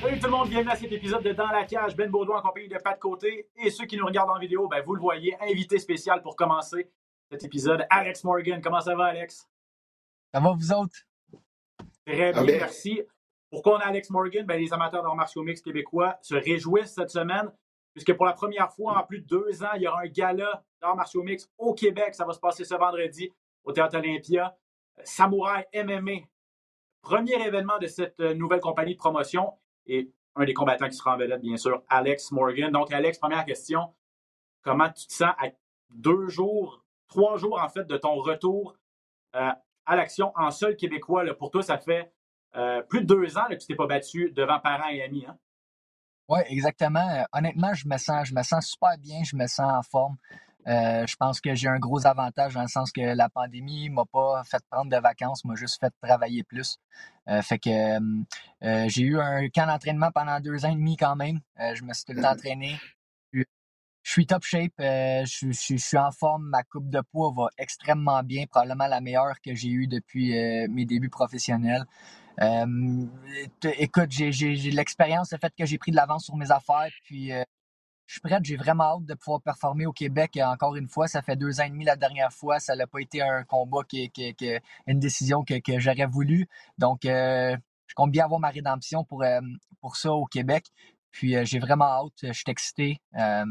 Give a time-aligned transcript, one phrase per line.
[0.00, 1.94] Salut tout le monde, bienvenue à cet épisode de Dans la cage.
[1.94, 3.48] Ben Baudouin en compagnie de Pat Côté.
[3.56, 6.90] Et ceux qui nous regardent en vidéo, ben, vous le voyez, invité spécial pour commencer
[7.30, 8.60] cet épisode, Alex Morgan.
[8.60, 9.48] Comment ça va, Alex?
[10.34, 10.96] Ça va, vous autres?
[12.04, 13.00] Très bien, merci.
[13.48, 14.44] Pourquoi on a Alex Morgan?
[14.44, 17.52] Ben, les amateurs d'arts martiaux mix québécois se réjouissent cette semaine,
[17.94, 20.64] puisque pour la première fois en plus de deux ans, il y aura un gala
[20.80, 22.14] d'arts martiaux mix au Québec.
[22.14, 23.32] Ça va se passer ce vendredi
[23.64, 24.56] au Théâtre Olympia.
[25.04, 26.26] Samouraï MMA,
[27.00, 29.52] premier événement de cette euh, nouvelle compagnie de promotion
[29.86, 32.70] et un des combattants qui sera en vedette, bien sûr, Alex Morgan.
[32.70, 33.94] Donc, Alex, première question.
[34.62, 35.48] Comment tu te sens à
[35.90, 38.76] deux jours, trois jours, en fait, de ton retour
[39.34, 39.50] euh,
[39.84, 41.24] à l'action en seul québécois?
[41.34, 42.12] pour toi, ça fait
[42.56, 45.26] euh, plus de deux ans que tu t'es pas battu devant parents et amis.
[45.26, 45.36] Hein?
[46.28, 47.26] Oui, exactement.
[47.32, 50.16] Honnêtement, je me sens, je me sens super bien, je me sens en forme.
[50.68, 54.04] Euh, je pense que j'ai un gros avantage dans le sens que la pandémie m'a
[54.04, 56.78] pas fait prendre de vacances, m'a juste fait travailler plus.
[57.28, 61.16] Euh, fait que euh, j'ai eu un camp d'entraînement pendant deux ans et demi quand
[61.16, 61.40] même.
[61.58, 62.78] Je me suis tout entraîné.
[64.04, 68.46] Je suis top shape, je, suis en forme, ma coupe de poids va extrêmement bien,
[68.50, 70.32] probablement la meilleure que j'ai eue depuis
[70.68, 71.84] mes débuts professionnels.
[73.78, 74.30] Écoute, j'ai,
[74.72, 76.90] l'expérience, le fait que j'ai pris de l'avance sur mes affaires,
[78.12, 80.36] je suis prête, j'ai vraiment hâte de pouvoir performer au Québec.
[80.36, 82.86] Et encore une fois, ça fait deux ans et demi la dernière fois, ça n'a
[82.86, 84.52] pas été un combat, qui, qui, qui-
[84.86, 86.46] une décision que, que j'aurais voulu.
[86.76, 87.56] Donc, euh,
[87.86, 89.40] je compte bien avoir ma rédemption pour, euh,
[89.80, 90.66] pour ça au Québec.
[91.10, 93.00] Puis, euh, j'ai vraiment hâte, je suis excité.
[93.18, 93.46] Euh,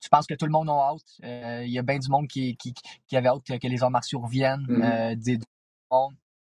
[0.00, 1.64] je pense que tout le monde a hâte?
[1.66, 2.72] Il y a bien du monde qui, qui,
[3.08, 4.82] qui avait hâte que, les arts martiaux reviennent, Mhm.
[4.84, 5.38] euh, des,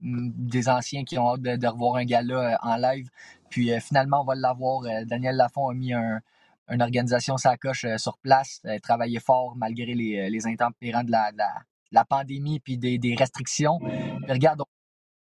[0.01, 3.09] mm, des anciens qui ont hâte de, de revoir un euh, en live.
[3.49, 4.83] Puis finalement, on va l'avoir.
[5.07, 6.21] Daniel Lafont a mis un,
[6.69, 11.03] une organisation sa coche euh, sur place, euh, travaillé fort malgré les, euh, les intempérants
[11.03, 13.79] de la, pandémie puis des, des restrictions.
[13.79, 14.61] Puis regarde,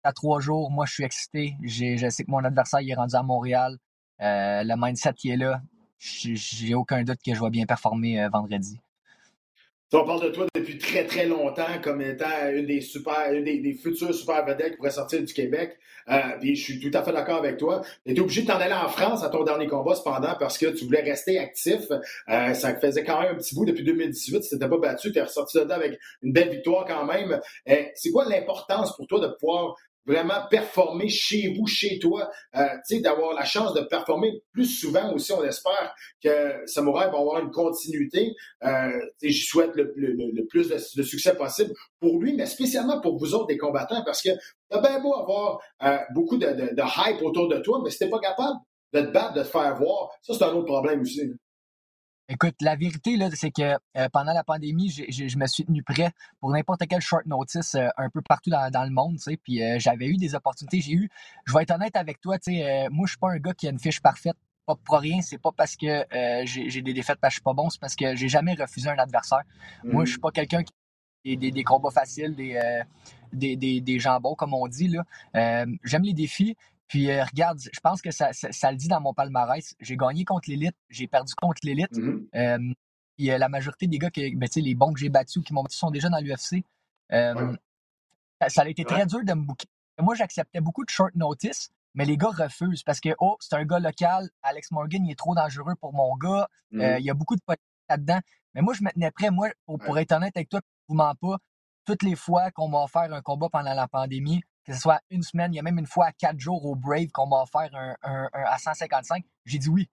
[0.05, 1.55] à trois jours, moi je suis excité.
[1.63, 3.77] Je sais que mon adversaire il est rendu à Montréal.
[4.21, 5.61] Euh, le mindset qui est là,
[5.99, 8.81] j'ai aucun doute que je vais bien performer vendredi.
[9.95, 13.75] On parle de toi depuis très très longtemps comme étant une des super, une des,
[13.75, 15.77] futures super vedettes qui pourrait sortir du Québec.
[16.09, 17.83] Euh, puis je suis tout à fait d'accord avec toi.
[18.07, 20.67] Tu étais obligé de t'en aller en France à ton dernier combat cependant parce que
[20.67, 21.83] tu voulais rester actif.
[21.91, 24.41] Euh, ça faisait quand même un petit bout depuis 2018.
[24.41, 27.39] Tu t'étais pas battu, tu es ressorti de là avec une belle victoire quand même.
[27.69, 29.77] Euh, c'est quoi l'importance pour toi de pouvoir
[30.07, 34.67] vraiment performer chez vous, chez toi, euh, tu sais, d'avoir la chance de performer plus
[34.67, 38.35] souvent aussi, on espère que Samouraï va avoir une continuité.
[38.65, 38.91] Euh,
[39.23, 43.35] je souhaite le, le- le- plus de, succès possible pour lui, mais spécialement pour vous
[43.35, 44.31] autres, des combattants, parce que
[44.69, 47.99] t'as bien beau avoir euh, beaucoup de, de- de hype autour de toi, mais si
[47.99, 48.57] t'es pas capable
[48.93, 51.23] de te battre, de te faire voir, ça, c'est un autre problème aussi.
[52.33, 56.13] Écoute, la vérité, là, c'est que euh, pendant la pandémie, je me suis tenu prêt
[56.41, 59.37] pour n'importe quel short notice euh, un peu partout dans, dans le monde, tu sais,
[59.37, 60.81] puis euh, j'avais eu des opportunités.
[60.81, 61.11] J'ai eu,
[61.45, 63.67] je vais être honnête avec toi, tu sais, moi, je suis pas un gars qui
[63.67, 66.07] a une fiche parfaite, pas pour rien, c'est pas parce que
[66.47, 68.89] j'ai des défaites parce que je suis pas bon, c'est parce que j'ai jamais refusé
[68.89, 69.43] un adversaire.
[69.85, 70.73] Moi, je suis pas quelqu'un qui
[71.25, 72.83] des, des, des combats faciles, des, euh,
[73.33, 75.05] des, des, des jambons, comme on dit, là.
[75.37, 76.57] Euh, J'aime les défis.
[76.93, 79.75] Puis euh, regarde, je pense que ça, ça, ça le dit dans mon palmarès.
[79.81, 81.97] J'ai gagné contre l'élite, j'ai perdu contre l'élite.
[82.35, 82.59] Euh,
[83.17, 85.39] puis euh, la majorité des gars, que, ben, tu sais, les bons que j'ai battus
[85.39, 86.63] ou qui m'ont battu sont déjà dans l'UFC.
[87.13, 87.57] Euh, Ouais.
[88.43, 89.67] ça, ça a été très dur de me booker.
[90.03, 93.65] Moi, j'acceptais beaucoup de short notice, mais les gars refusent parce que, oh, c'est un
[93.65, 96.47] gars local, Alex Morgan, il est trop dangereux pour mon gars.
[96.73, 96.81] Mhm.
[96.83, 98.21] Euh, il y a beaucoup de politique là-dedans.
[98.55, 99.31] Mais moi, je me tenais prêt.
[99.31, 101.39] Moi, pour, pour être honnête avec toi, je vous mens pas,
[101.87, 105.23] toutes les fois qu'on m'a offert un combat pendant la pandémie, que ce soit une
[105.23, 107.71] semaine, il y a même une fois à quatre jours au Brave qu'on m'a offert
[107.75, 109.89] un, un- à 155, j'ai dit oui.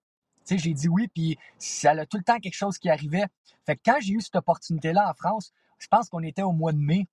[0.45, 3.25] Tu sais, j'ai dit oui, puis ça a tout le temps quelque chose qui arrivait.
[3.65, 6.71] Fait que quand j'ai eu cette opportunité-là en France, je pense qu'on était au mois
[6.71, 7.07] de mai.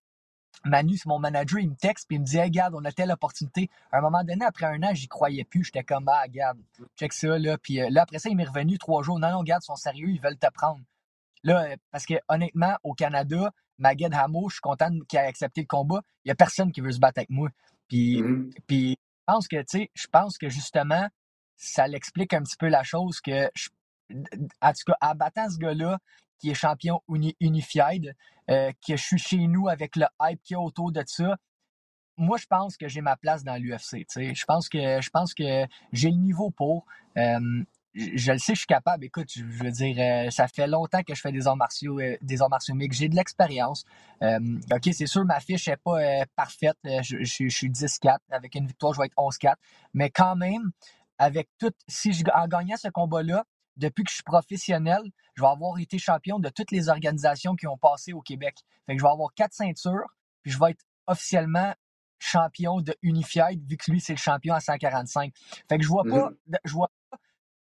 [0.64, 2.92] Manu, c'est mon manager, il me texte puis il me dit hey, regarde, on a
[2.92, 3.68] telle opportunité.
[3.92, 5.64] À un moment donné, après un an, j'y croyais plus.
[5.64, 6.58] J'étais comme ah, regarde,
[6.96, 7.58] check ça, là.
[7.58, 9.18] Puis euh, là, après ça, il m'est revenu trois jours.
[9.18, 10.80] Non, non, regarde, ils sont sérieux, ils veulent te prendre.
[11.42, 15.60] Là, euh, parce que honnêtement, au Canada, Maged Hamo, je suis content qu'il ait accepté
[15.62, 16.00] le combat.
[16.24, 17.48] Il n'y a personne qui veut se battre avec moi.
[17.88, 18.50] Puis, Mhm.
[18.66, 21.08] puis je pense que, tu sais, je pense que justement,
[21.56, 23.68] ça l'explique un petit peu la chose que, je-
[24.60, 25.98] en tout cas, en battant ce gars-là,
[26.38, 27.00] qui est champion
[27.40, 28.14] unified,
[28.48, 31.36] que je suis chez nous avec le hype qu'il y a autour de ça,
[32.18, 34.06] moi, je pense que j'ai ma place dans l'UFC.
[34.14, 36.86] Je pense que je pense que j'ai le niveau pour.
[37.96, 39.04] Je le sais, je suis capable.
[39.04, 42.16] Écoute, je, veux dire, euh, ça fait longtemps que je fais des arts martiaux, euh,
[42.20, 43.00] des arts martiaux mixtes.
[43.00, 43.84] J'ai de l'expérience.
[44.20, 46.76] ok, c'est sûr, ma fiche n'est pas euh, parfaite.
[46.84, 48.18] Je, je suis 10-4.
[48.30, 49.54] Avec une victoire, je vais être 11-4.
[49.94, 50.70] Mais quand même,
[51.18, 53.44] avec tout, si je en gagnant ce combat-là,
[53.76, 55.02] depuis que je suis professionnel,
[55.34, 58.56] je vais avoir été champion de toutes les organisations qui ont passé au Québec.
[58.86, 61.74] Fait que je vais avoir quatre ceintures, puis je vais être officiellement
[62.18, 65.32] champion de Unified, vu que lui, c'est le champion à 145.
[65.68, 66.56] Fait que je vois pas, mm-hmm.
[66.64, 66.96] je vois pas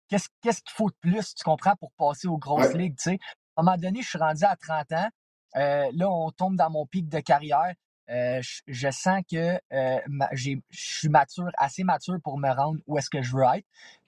[0.09, 3.19] qu'est-ce qu'il faut de plus, tu comprends, pour passer aux grosses ligues, tu sais?
[3.55, 5.09] À un moment donné, je suis rendu à 30 ans.
[5.55, 7.73] Euh, là, on tombe dans mon pic de carrière.
[8.09, 9.99] Euh, je, sens que euh,
[10.31, 13.65] je suis mature, assez mature pour me rendre où est-ce que je veux être.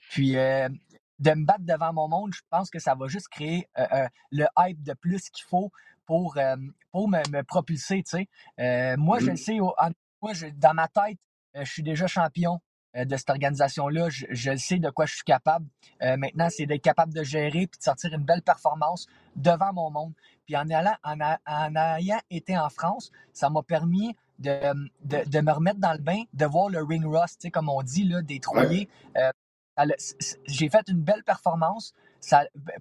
[0.10, 3.70] Puis de me battre devant mon monde, je pense que ça va juste créer
[4.32, 5.72] le hype de plus qu'il faut
[6.06, 6.38] pour,
[6.92, 8.04] pour me, propulser.
[8.04, 8.26] Tu
[8.58, 8.98] sais?
[8.98, 11.20] moi, je le sais, moi, dans ma tête,
[11.54, 12.60] je suis déjà champion
[12.96, 14.10] de cette organisation-là.
[14.10, 15.66] Je, sais de quoi je suis capable.
[16.02, 19.92] Euh, maintenant, c'est d'être capable de gérer puis de sortir une belle performance devant mon
[19.92, 20.14] monde.
[20.46, 24.74] Puis en, allant, en, ayant été en France, ça m'a permis de,
[25.04, 28.22] de, me remettre dans le bain, de voir le ring rust, comme on dit, là,
[28.22, 28.88] détruire.
[30.48, 31.94] J'ai fait une belle performance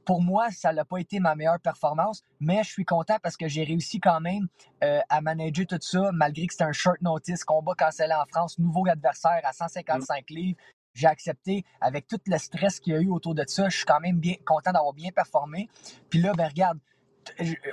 [0.04, 3.48] pour moi, ça n'a pas été ma meilleure performance, mais je suis content parce que
[3.48, 4.48] j'ai réussi quand même
[4.84, 8.58] euh, à manager tout ça, malgré que c'était un short notice, combat cancellé en France,
[8.58, 10.34] nouveau adversaire à 155 mm.
[10.34, 10.58] livres.
[10.92, 13.68] J'ai accepté avec tout le stress qu'il y a eu autour de ça.
[13.68, 15.68] Je suis quand même bien content d'avoir bien performé.
[16.10, 16.78] Puis là, ben regarde,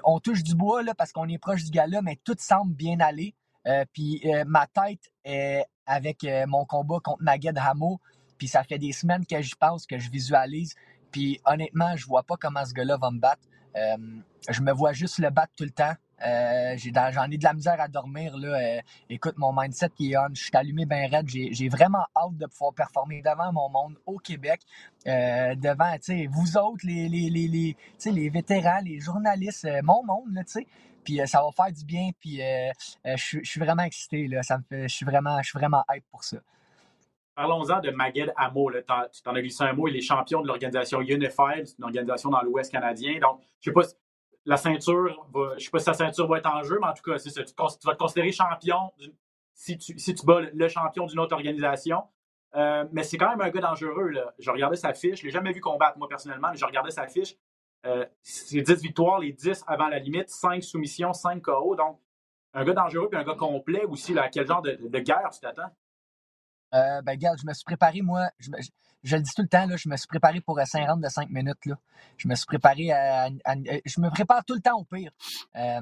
[0.03, 2.99] on touche du bois là, parce qu'on est proche du gala, mais tout semble bien
[2.99, 3.33] aller.
[3.65, 7.99] Euh, puis euh, ma tête est avec mon combat contre Maged Hamo.
[8.37, 10.75] Puis ça fait des semaines que j'y pense, que je visualise.
[11.11, 13.43] Puis honnêtement, je vois pas comment ce gars-là va me battre.
[13.75, 13.97] Euh,
[14.49, 15.93] je me vois juste le battre tout le temps.
[16.25, 16.75] Euh,
[17.11, 18.35] j'en ai, de la misère à dormir.
[18.37, 18.57] Là.
[18.57, 20.33] Euh, écoute, mon mindset qui est on.
[20.33, 21.27] Je suis allumé bien raide.
[21.27, 24.61] J'ai, vraiment hâte de pouvoir performer devant mon monde au Québec.
[25.05, 25.95] devant
[26.31, 27.77] vous autres, les, les, les, les,
[28.11, 30.33] les vétérans, les journalistes, mon monde.
[30.33, 30.41] Là,
[31.03, 32.09] puis ça va faire du bien.
[32.19, 32.41] Puis
[33.05, 34.27] je, suis vraiment excité.
[34.27, 36.37] Je suis vraiment, je vraiment hype pour ça.
[37.37, 38.71] Parlons-en de Maged Amo.
[38.71, 39.87] Tu t'en as glissé un mot.
[39.87, 41.67] Il est champion de l'organisation Unified.
[41.67, 43.19] C'est une organisation dans l'Ouest canadien.
[43.19, 43.93] Donc, je ne sais pas si
[44.43, 47.03] la ceinture je sais pas si sa ceinture va être en jeu, mais en tout
[47.03, 47.43] cas, c'est ça.
[47.43, 48.91] Tu, vas te considérer champion
[49.53, 49.93] si tu,
[50.25, 52.05] bats le champion d'une autre organisation.
[52.55, 54.13] Euh, mais c'est quand même un gars dangereux.
[54.39, 55.19] Je regardais sa fiche.
[55.19, 57.35] Je ne l'ai jamais vu combattre, moi, personnellement, mais je regardais sa fiche.
[57.85, 61.75] Euh, c'est 10 victoires, les 10 avant la limite, 5 soumissions, 5 KO.
[61.75, 61.99] Donc,
[62.55, 64.17] un gars dangereux puis un gars complet aussi.
[64.17, 65.71] À quel genre de guerre tu t'attends?
[66.73, 69.77] Euh, ben, regarde, je me suis préparé, moi, je, le dis tout le temps, là,
[69.77, 71.65] je me suis préparé pour un 50 de 5 minutes.
[71.65, 71.75] Là.
[72.17, 73.29] Je me suis préparé à,
[73.85, 75.11] Je me prépare tout le temps au pire.
[75.55, 75.81] Euh,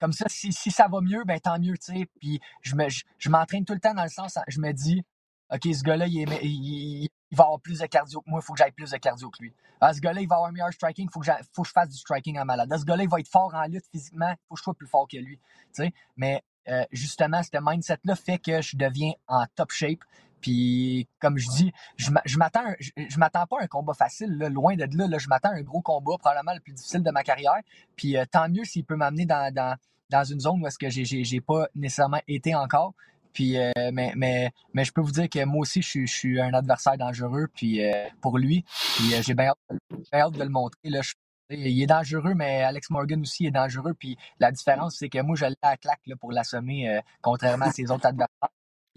[0.00, 2.06] comme ça, si, ça va mieux, ben tant mieux, tu sais.
[2.20, 5.02] Puis je, me, je, m'entraîne tout le temps dans le sens, je me dis,
[5.50, 8.72] OK, ce gars-là, il, va avoir plus de cardio que moi, il faut que j'aille
[8.72, 9.54] plus de cardio que lui.
[9.80, 11.22] Ah, ce gars-là, il va avoir un meilleur striking, il faut,
[11.52, 12.68] faut, que je fasse du striking en malade.
[12.70, 14.74] Ah, ce gars-là, il va être fort en lutte physiquement, il faut que je sois
[14.74, 15.38] plus fort que lui.
[15.74, 15.92] Tu sais.
[16.16, 20.00] Mais euh, justement, ce mindset-là fait que je deviens en top shape.
[20.40, 24.84] Puis, comme je dis, je m'attends, je, m'attends pas à un combat facile, loin de
[24.84, 27.60] là, Je m'attends à un gros combat, probablement le plus difficile de ma carrière.
[27.96, 29.52] Puis, euh, tant mieux s'il peut m'amener dans,
[30.10, 32.94] dans, une zone où est-ce que j'ai, pas nécessairement été encore.
[33.32, 36.54] Puis, euh, mais, mais, mais je peux vous dire que moi aussi, je, suis un
[36.54, 37.80] adversaire dangereux puis,
[38.20, 38.64] pour lui.
[38.96, 39.52] Puis, j'ai bien
[40.12, 40.78] hâte, de le montrer.
[40.84, 41.00] Là,
[41.50, 43.94] il est dangereux, mais Alex Morgan aussi est dangereux.
[43.94, 47.66] Puis la différence, c'est que moi, je l'ai à claque là, pour l'assommer, euh, contrairement
[47.66, 48.50] à ses autres adversaires.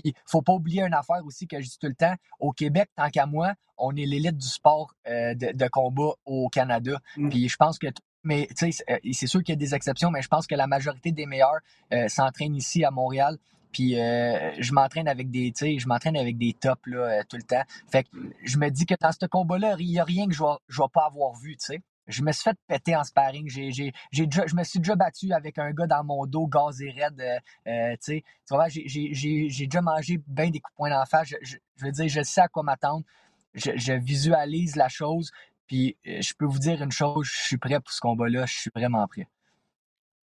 [0.04, 2.16] Il faut pas oublier une affaire aussi que je dis tout le temps.
[2.40, 7.00] Au Québec, tant qu'à moi, on est l'élite du sport euh, de, combat au Canada.
[7.18, 7.30] Mm.
[7.30, 7.88] Puis je pense que
[8.24, 11.12] mais euh, c'est sûr qu'il y a des exceptions, mais je pense que la majorité
[11.12, 11.60] des meilleurs
[12.08, 13.38] s'entraînent ici à Montréal.
[13.72, 17.64] Puis je m'entraîne avec des, je m'entraîne avec des tops là, tout le temps.
[17.90, 18.10] Fait que
[18.44, 20.90] je me dis que dans ce combat-là, il n'y a rien que je ne vais,
[20.94, 23.50] pas avoir vu, tu sais je me suis fait péter en sparring.
[23.50, 27.20] Je me suis déjà battu avec un gars dans mon dos, gaz et raide.
[27.20, 31.30] Euh, euh, tu vois, j'ai, déjà mangé bien des coups de poing d'en face.
[31.42, 33.06] Je, veux dire, je sais à quoi m'attendre.
[33.54, 35.32] Je, visualise la chose.
[35.68, 38.46] Puis euh, je peux vous dire une chose, je suis prêt pour ce combat-là.
[38.46, 39.28] Je suis vraiment prêt.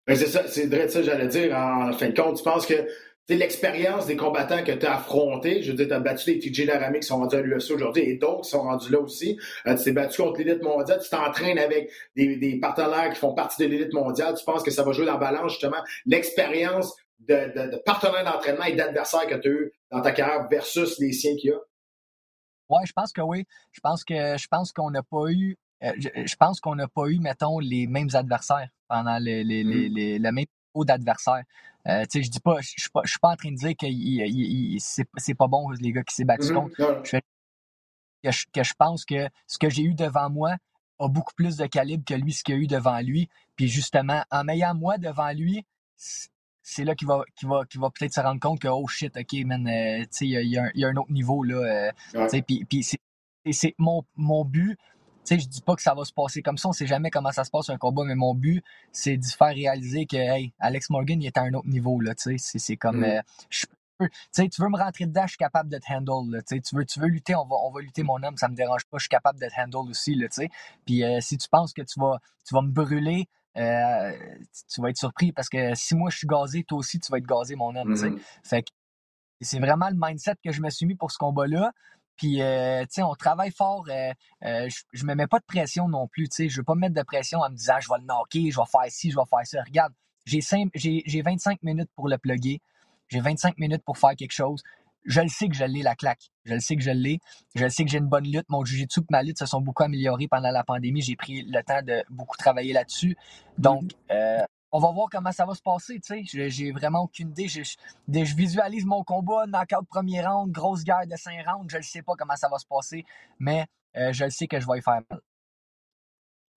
[0.06, 1.56] Ben, c'est ça, c'est vrai ça, j'allais dire.
[1.56, 2.86] En fin de compte, tu penses que
[3.34, 5.62] l'expérience des combattants que tu as affrontés.
[5.62, 8.02] Je veux dire, tu as battu les TJ Laramie qui sont rendus à l'UFC aujourd'hui
[8.02, 9.38] et d'autres qui sont rendus là aussi.
[9.66, 11.00] Euh, tu t'es battu contre l'élite mondiale.
[11.02, 14.34] Tu t'entraînes avec des, partenaires qui font partie de l'élite mondiale.
[14.38, 18.74] Tu penses que ça va jouer dans la balance, justement, l'expérience de, partenaires d'entraînement et
[18.74, 21.58] d'adversaires que tu as eu dans ta carrière versus les siens qu'il y a?
[22.70, 23.44] Oui, je pense que oui.
[23.72, 27.18] Je pense que je pense qu'on n'a pas eu je, pense qu'on n'a pas eu,
[27.18, 29.94] mettons, les mêmes adversaires pendant les, les, mm.
[29.94, 30.44] les, le même
[30.74, 31.44] niveau d'adversaire.
[31.88, 33.86] Euh, je dis pas, je suis pas, pas en train de dire que
[35.18, 36.54] c'est pas bon les gars qui s'est battu mm-hmm.
[36.54, 37.02] contre.
[38.24, 40.56] Je, que, je, pense que ce que j'ai eu devant moi
[40.98, 43.28] a beaucoup plus de calibre que lui, ce qu'il a eu devant lui.
[43.56, 45.64] Puis justement, en m'ayant moi devant lui,
[46.62, 49.66] c'est là qu'il va, va, va peut-être se rendre compte que, oh shit, ok, man,
[49.66, 51.92] euh, il y, a, y, a un autre niveau, là.
[52.14, 52.84] Euh, puis, puis
[53.52, 54.78] c'est mon, mon but.
[55.28, 57.10] Tu sais, je dis pas que ça va se passer comme ça, on sait jamais
[57.10, 60.54] comment ça se passe un combat, mais mon but, c'est de faire réaliser que, hey,
[60.58, 62.58] Alex Morgan, il est à un autre niveau, là, tu sais.
[62.58, 63.22] C'est comme, mm.
[64.00, 66.34] euh, sais, tu veux me rentrer dedans, je suis capable de te handle.
[66.34, 68.54] Là, tu, veux, tu veux lutter, on va, on va lutter mon homme, ça me
[68.54, 70.14] dérange pas, je suis capable de te handle aussi.
[70.14, 70.28] Là,
[70.86, 74.12] Puis si tu penses que tu vas, tu vas me brûler, euh,
[74.72, 77.18] tu vas être surpris parce que si moi je suis gazé, toi aussi tu vas
[77.18, 77.94] être gazé, mon homme.
[77.94, 78.18] Mm-hmm.
[78.44, 78.70] Fait que
[79.40, 81.72] c'est vraiment le mindset que je me suis mis pour ce combat-là.
[82.18, 83.86] Puis, euh, tu sais, on travaille fort.
[83.88, 86.28] Euh, je, ne me mets pas de pression non plus.
[86.28, 88.04] Tu sais, je veux pas me mettre de pression en me disant, je vais le
[88.04, 89.62] knocker, je vais faire ci, je vais faire ça.
[89.64, 89.92] Regarde,
[90.26, 92.60] j'ai 25 minutes pour le plugger.
[93.08, 94.62] J'ai 25 minutes pour faire quelque chose
[95.08, 96.30] je le sais que je l'ai la claque.
[96.44, 97.20] Je le sais que je l'ai.
[97.54, 98.48] Je le sais que j'ai une bonne lutte.
[98.48, 101.00] Mon jiu-jitsu et ma lutte se sont beaucoup améliorés pendant la pandémie.
[101.00, 103.16] J'ai pris le temps de beaucoup travailler là-dessus.
[103.56, 103.96] Donc, mm-hmm.
[104.12, 106.00] euh, on va voir comment ça va se passer.
[106.24, 107.48] J'ai vraiment aucune idée.
[107.48, 111.70] Je, visualise mon combat, knockout premier round, grosse guerre de cinq rounds.
[111.70, 113.04] Je ne sais pas comment ça va se passer,
[113.38, 115.20] mais euh, je le sais que je vais y faire mal.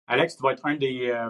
[0.07, 1.29] Alex, tu vas être un des, euh,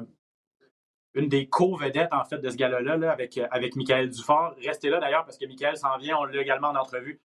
[1.15, 4.55] une des co-vedettes en fait de ce gala-là avec, euh, avec Michael Dufort.
[4.63, 7.21] Restez là d'ailleurs parce que Michael s'en vient, on l'a également en entrevue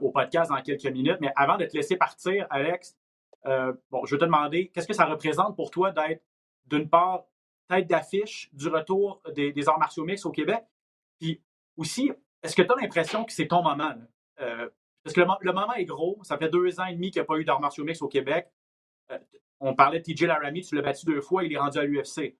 [0.00, 1.18] au podcast dans quelques minutes.
[1.20, 2.96] Mais avant de te laisser partir, Alex,
[3.44, 6.22] bon, je vais te demander, qu'est-ce que ça représente pour toi d'être,
[6.66, 7.24] d'une part,
[7.80, 10.62] d'affiche du retour des, arts martiaux mix au Québec?
[11.18, 11.40] Puis
[11.76, 12.12] aussi,
[12.42, 13.94] est-ce que tu as l'impression que c'est ton moment?
[15.04, 16.18] parce que le, moment est gros.
[16.24, 18.08] Ça fait deux ans et demi qu'il n'y a pas eu d'arts martiaux mix au
[18.08, 18.50] Québec.
[19.60, 22.36] on parlait de TJ Laramie, tu l'as battu deux fois, il est rendu à l'UFC.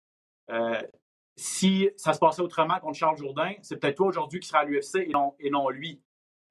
[0.51, 0.83] Euh,
[1.37, 4.65] si ça se passait autrement contre Charles Jourdain, c'est peut-être toi aujourd'hui qui sera à
[4.65, 5.09] l'UFC
[5.39, 6.03] et non, lui.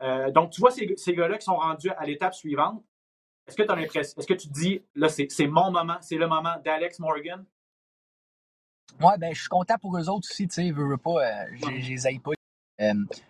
[0.01, 2.83] Euh, donc, tu vois ces, ces gars-là qui sont rendus à l'étape suivante.
[3.47, 6.15] Est-ce que tu as l'impression, est-ce que tu te dis, là, c'est mon moment, c'est
[6.15, 7.45] le moment d'Alex Morgan?
[8.99, 11.45] Ouais, ben, je suis content pour eux autres aussi, tu sais, veux, veux pas, euh,
[11.53, 12.31] je les pas.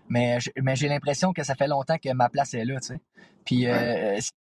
[0.10, 3.00] mais mais j'ai l'impression que ça fait longtemps que ma place est là, tu sais.
[3.46, 3.68] Puis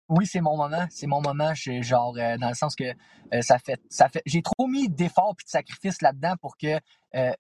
[0.10, 0.86] oui, c'est mon moment.
[0.90, 1.54] C'est mon moment.
[1.56, 3.82] Genre, euh, dans le sens que euh, ça fait.
[3.90, 6.80] ça fait J'ai trop mis d'efforts et de sacrifices là-dedans pour que
[7.16, 7.32] euh,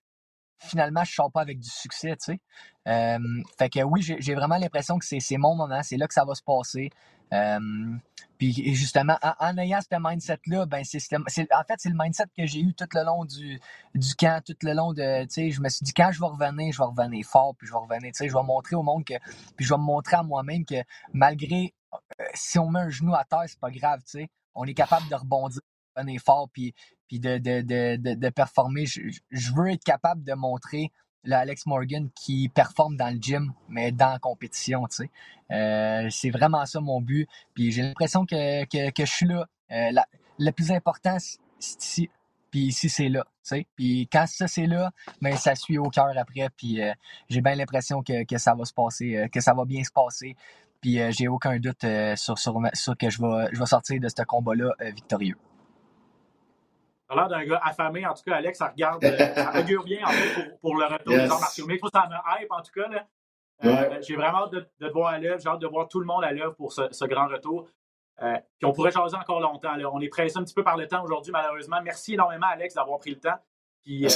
[0.63, 2.39] finalement, je sors pas avec du succès, tu sais.
[3.58, 5.82] fait que oui, j'ai vraiment l'impression que c'est mon moment.
[5.84, 6.89] C'est là que ça va se passer.
[8.38, 12.62] puis justement, en, ayant ce mindset-là, ben c'est en fait, c'est le mindset que j'ai
[12.62, 13.60] eu tout le long du,
[13.96, 16.27] du camp, tout le long de, tu sais, je me suis dit, quand je vais
[16.27, 18.84] revenir, je vais revenir fort, puis je vais revenir, tu sais, je vais montrer au
[18.84, 19.15] monde que,
[19.55, 23.15] puis je vais me montrer à moi-même que malgré euh, si on met un genou
[23.15, 24.29] à terre, c'est pas grave, tu sais.
[24.55, 25.62] On est capable de rebondir,
[25.96, 26.74] un effort, puis,
[27.20, 28.86] de, de, de, de, performer.
[28.86, 30.91] Je, veux être capable de montrer
[31.24, 35.10] le Alex Morgan qui performe dans le gym, mais dans la compétition, tu sais.
[35.51, 37.27] Euh, c'est vraiment ça mon but.
[37.53, 39.48] Puis j'ai l'impression que, que, que, je suis là.
[39.72, 39.91] Euh,
[40.39, 42.10] le plus important, c'est ici.
[42.51, 43.24] Puis ici, c'est là.
[43.43, 43.67] Tu sais.
[43.75, 44.91] Puis quand ça, c'est là,
[45.22, 46.50] ben, ça suit au cœur après.
[46.58, 46.79] Puis
[47.29, 50.36] j'ai bien l'impression que, que, ça va se passer, que ça va bien se passer.
[50.84, 52.53] Puis euh, j'ai aucun doute euh, sur, sur,
[53.00, 55.38] que je vais, je vais sortir de ce combat-là euh, victorieux.
[57.15, 60.60] L'air d'un gars affamé, en tout cas, Alex, ça regarde, ça augure bien en fait,
[60.62, 61.86] pour, le retour des arts martiaux mixtes.
[61.93, 62.88] Ça me hype, en tout cas.
[62.89, 64.01] Là.
[64.01, 65.39] J'ai vraiment hâte de, te voir à l'œuvre.
[65.41, 67.67] J'ai hâte de voir tout le monde à l'œuvre pour ce, grand retour.
[68.20, 69.74] puis on pourrait jaser encore longtemps.
[69.93, 71.82] On est pressé un petit peu par le temps aujourd'hui, malheureusement.
[71.84, 73.38] Merci énormément, Alex, d'avoir pris le temps.
[73.84, 74.08] Puis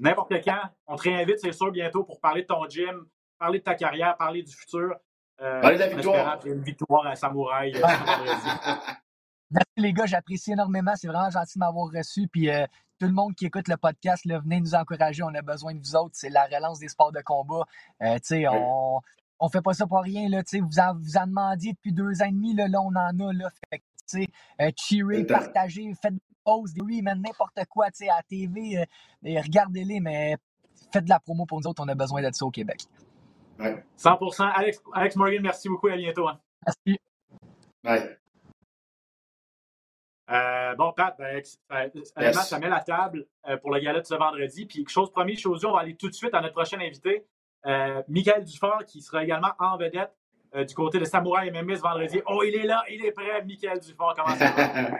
[0.00, 3.06] n'importe quand, on te réinvite, c'est sûr, bientôt pour parler de ton gym,
[3.38, 4.94] parler de ta carrière, parler du futur.
[5.40, 6.38] Euh, Allez, la victoire.
[6.44, 7.72] Une victoire à Samouraï.
[9.52, 10.92] Euh, Merci les gars, j'apprécie énormément.
[10.96, 12.28] C'est vraiment gentil de m'avoir reçu.
[12.28, 12.66] Puis euh,
[12.98, 15.22] tout le monde qui écoute le podcast, là, venez nous encourager.
[15.22, 16.14] On a besoin de vous autres.
[16.14, 17.64] C'est la relance des sports de combat.
[18.02, 18.18] Euh,
[18.50, 19.00] on,
[19.38, 20.28] on fait pas ça pour rien.
[20.28, 22.54] Là, vous, en, vous en demandiez depuis deux ans et demi.
[22.54, 23.32] Là, là on en a.
[23.32, 23.82] Là, fait,
[24.60, 28.84] euh, cheerer, partager, faites des pauses, des oui, n'importe quoi à la TV.
[29.22, 30.36] regardez-les, mais
[30.92, 31.82] faites de la promo pour nous autres.
[31.84, 32.82] On a besoin d'être ça au Québec.
[33.96, 34.18] 100
[34.54, 35.88] Alex, Alex Morgan, merci beaucoup.
[35.88, 36.28] À bientôt.
[36.28, 36.38] Hein.
[36.66, 37.00] Merci.
[37.82, 38.16] Bye.
[40.30, 41.42] Euh, bon, Pat, ben,
[42.32, 44.66] ça met la table euh, pour le gala de ce vendredi.
[44.66, 47.24] Puis, chose promise, chose due, on va aller tout de suite à notre prochain invité,
[47.66, 50.12] euh, Michael Dufort, qui sera également en vedette
[50.66, 52.22] du côté de Samouraï MMA ce vendredi.
[52.26, 54.14] Oh, il est là, il est prêt, Michael Dufort.
[54.16, 54.90] Comment ça va?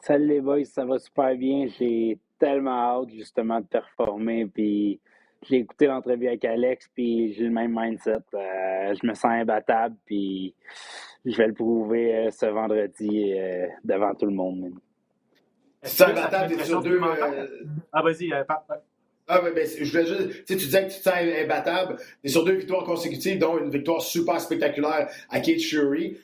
[0.00, 1.66] Salut les boys, ça va super bien.
[1.78, 4.46] J'ai tellement hâte justement de performer.
[4.46, 5.00] Puis
[5.48, 8.12] j'ai écouté l'entrevue avec Alex, puis j'ai le même mindset.
[8.34, 10.54] Euh, je me sens imbattable, puis
[11.24, 14.72] je vais le prouver euh, ce vendredi euh, devant tout le monde.
[15.82, 17.00] C'est imbattable, t'es sur deux.
[17.00, 17.46] Euh,
[17.92, 18.44] ah, vas-y, euh,
[19.28, 20.44] Ah, oui, ben, je voulais juste.
[20.46, 21.96] Tu disais que tu te sens imbattable.
[21.96, 26.18] Tu es sur deux victoires consécutives, dont une victoire super spectaculaire à Kate Shuri.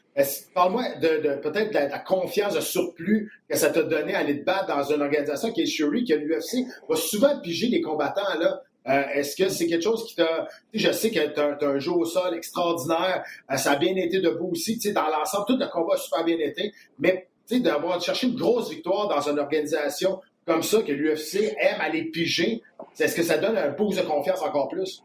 [0.54, 4.44] Parle-moi de, peut-être de, la confiance, de surplus que ça t'a donné à aller te
[4.44, 8.62] battre dans une organisation, Kate Shuri, que l'UFC va souvent piger les combattants, là.
[8.88, 10.48] Euh, est-ce que c'est quelque chose qui t'a.
[10.74, 13.24] Je sais que tu as, un jeu au sol extraordinaire.
[13.50, 14.78] Euh, ça a bien été debout aussi.
[14.92, 16.72] Dans l'ensemble, tout le combat a super bien été.
[16.98, 22.04] Mais d'avoir cherché une grosse victoire dans une organisation comme ça, que l'UFC aime aller
[22.04, 22.62] piger,
[22.98, 25.02] est-ce que ça donne un boost de confiance encore plus?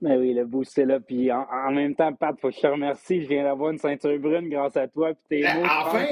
[0.00, 1.00] Mais oui, le boost, c'est là.
[1.00, 3.22] Puis en, même temps, Pat, faut que je te remercie.
[3.22, 5.12] Je viens d'avoir une ceinture brune grâce à toi.
[5.14, 5.66] Puis tes ben, mots.
[5.66, 6.04] Enfin!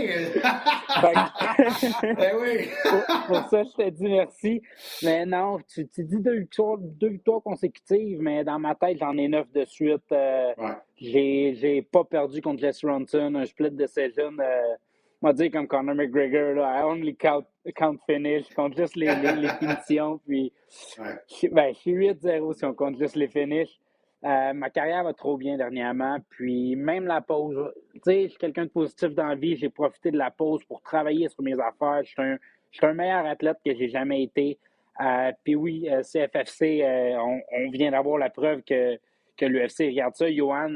[2.03, 2.69] ben oui!
[3.29, 4.63] pour, ça, je te dis merci.
[5.05, 9.17] Mais non, tu, tu dis deux victoires, deux victoires consécutives, mais dans ma tête, j'en
[9.17, 10.11] ai neuf de suite.
[10.11, 10.75] Euh, ouais.
[10.99, 14.41] J'ai pas perdu contre Jesse Ronson, un split de jeunes.
[14.41, 14.75] Euh,
[15.23, 19.07] va dire comme Conor McGregor, là, I only count, count finish, je compte juste les,
[19.37, 20.21] les, finitions.
[20.27, 23.79] Puis, je, ben, je suis 8-0 si on compte juste les finishes.
[24.25, 26.19] Euh, ma carrière va trop bien dernièrement.
[26.31, 29.57] Puis même la pause, tu sais, je suis quelqu'un de positif dans la vie.
[29.57, 32.03] J'ai profité de la pause pour travailler sur mes affaires.
[32.03, 32.37] Je suis un,
[32.71, 34.59] je suis un meilleur athlète que j'ai jamais été.
[35.01, 36.83] Euh, puis oui, euh, CFFC,
[37.19, 38.99] on, on, vient d'avoir la preuve que,
[39.37, 40.33] que l'UFC regarde ça.
[40.33, 40.73] Johan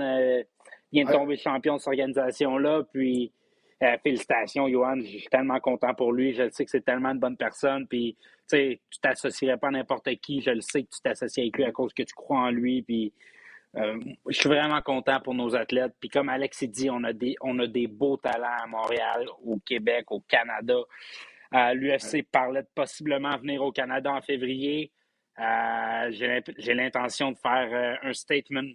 [0.92, 2.82] vient de tomber champion de cette organisation-là.
[2.92, 3.32] Puis
[3.82, 5.00] euh, félicitations, Johan.
[5.00, 6.34] Je suis tellement content pour lui.
[6.34, 7.87] Je sais que c'est tellement une bonne personne.
[7.87, 10.42] Puis, tu sais, tu t'associerais pas à n'importe qui.
[10.42, 12.82] Je le sais que tu t'associes avec lui à cause que tu crois en lui.
[12.82, 13.12] Puis,
[13.76, 15.94] euh, je suis vraiment content pour nos athlètes.
[15.99, 19.58] Puis, comme Alex dit, on a des, on a des beaux talents à Montréal, au
[19.58, 20.78] Québec, au Canada.
[21.54, 24.92] Euh, L'UFC parlait de possiblement venir au Canada en février.
[25.38, 28.68] J'ai l'intention de faire un statement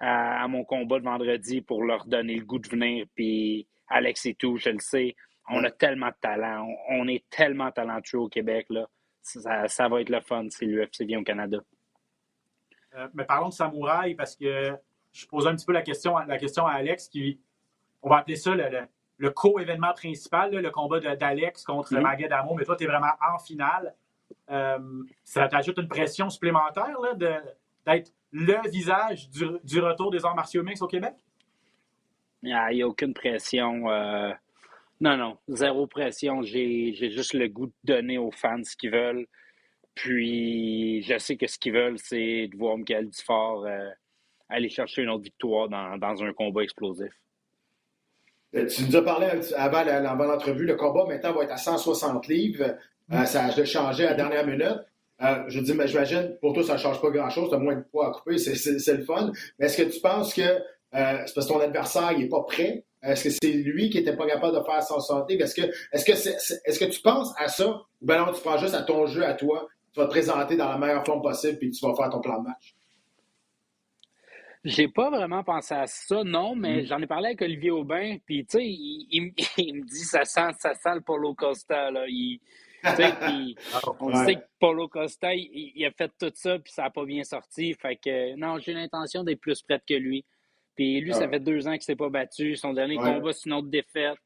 [0.00, 3.06] à, mon combat de vendredi pour leur donner le goût de venir.
[3.14, 5.16] Puis, Alex et tout, je le sais.
[5.50, 6.68] On a tellement de talent.
[6.90, 8.66] On, est tellement talentueux au Québec.
[8.70, 8.86] Là.
[9.22, 11.58] Ça, va être le fun si l'UFC vient au Canada.
[12.94, 14.76] Euh, mais parlons de Samouraï parce que
[15.12, 17.40] je pose un petit peu la question, la question à Alex qui,
[18.02, 22.56] on va appeler ça le, co-événement principal, le combat d'Alex contre mm -hmm.
[22.56, 23.94] mais toi, tu es vraiment en finale.
[24.50, 30.62] Euh, ça t'ajoute une pression supplémentaire d'être le visage du, du, retour des arts martiaux
[30.62, 31.14] mix au Québec?
[32.42, 33.90] Il n'y a, aucune pression.
[33.90, 34.32] Euh,
[35.00, 36.42] non, non, zéro pression.
[36.42, 39.26] J'ai juste le goût de donner aux fans ce qu'ils veulent.
[39.94, 43.90] Puis, je sais que ce qu'ils veulent, c'est de voir Michael Dufort euh,
[44.48, 47.12] aller chercher une autre victoire dans, dans, un combat explosif.
[48.54, 52.76] Euh, tu nous as parlé avant, l'entrevue, le combat maintenant va être à 160 livres.
[53.26, 54.86] ça a changé à la dernière minute.
[55.48, 57.82] je dis, mais j'imagine, pour toi, ça ne change pas grand-chose, tu as moins de
[57.82, 59.32] poids à couper, c'est le fun.
[59.58, 60.62] Mais est-ce que tu penses que
[60.94, 62.84] euh, c'est parce que ton adversaire n'est pas prêt.
[63.02, 65.40] Est-ce que c'est lui qui n'était pas capable de faire son santé?
[65.40, 67.68] Est-ce que, est-ce, que est-ce que tu penses à ça?
[67.68, 70.56] Ou bien non, tu prends juste à ton jeu, à toi, tu vas te présenter
[70.56, 72.74] dans la meilleure forme possible puis tu vas faire ton plan de match?
[74.64, 76.86] J'ai pas vraiment pensé à ça, non, mais mm.
[76.86, 79.32] j'en ai parlé avec Olivier Aubin, puis tu sais, il,
[79.74, 82.04] me dit ça sent, ça sent le Polo Costa, là.
[82.08, 82.40] Il,
[84.00, 87.24] on sait que Polo Costa, il, a fait tout ça, puis ça n'a pas bien
[87.24, 87.74] sorti.
[87.74, 90.24] Fait que non, j'ai l'intention d'être plus prête que lui.
[90.78, 91.28] Puis lui, ça ah.
[91.28, 92.54] fait deux ans qu'il ne s'est pas battu.
[92.54, 94.16] Son dernier combat, c'est une autre défaite.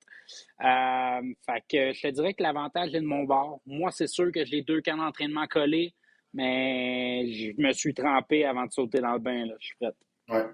[0.62, 3.62] Euh, fait que je te dirais que l'avantage est de mon bord.
[3.65, 5.95] Moi, c'est sûr que j'ai deux camps d'entraînement collés,
[6.35, 9.47] mais je me suis trempé avant de sauter dans le bain.
[9.47, 9.55] Là.
[9.61, 9.97] Je suis prête.
[10.29, 10.45] Ouais.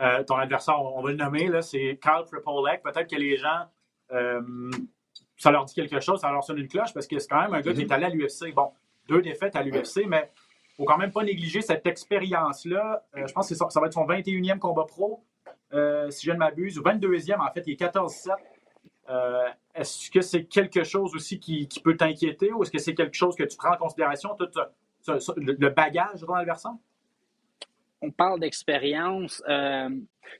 [0.00, 2.82] Euh, ton adversaire, on va le nommer, là, c'est Carl Tripolek.
[2.82, 3.68] Peut-être que les gens,
[4.10, 4.40] euh,
[5.36, 7.54] ça leur dit quelque chose, ça leur sonne une cloche parce que c'est quand même
[7.54, 7.92] un gars qui est mm-hmm.
[7.92, 8.52] allé à l'UFC.
[8.52, 8.72] Bon,
[9.06, 10.28] deux défaites à l'UFC, mais
[10.76, 13.04] faut quand même pas négliger cette expérience-là.
[13.16, 15.22] Euh, je pense que ça, va être son 21e combat pro,
[15.72, 18.30] euh, si je ne m'abuse, ou 22e, en fait, il est 14-7.
[19.08, 23.16] Euh, est-ce que c'est quelque chose aussi qui, peut t'inquiéter ou est-ce que c'est quelque
[23.16, 24.48] chose que tu prends en considération, tout
[25.36, 26.72] le bagage ton adversaire?
[28.00, 29.42] On parle d'expérience.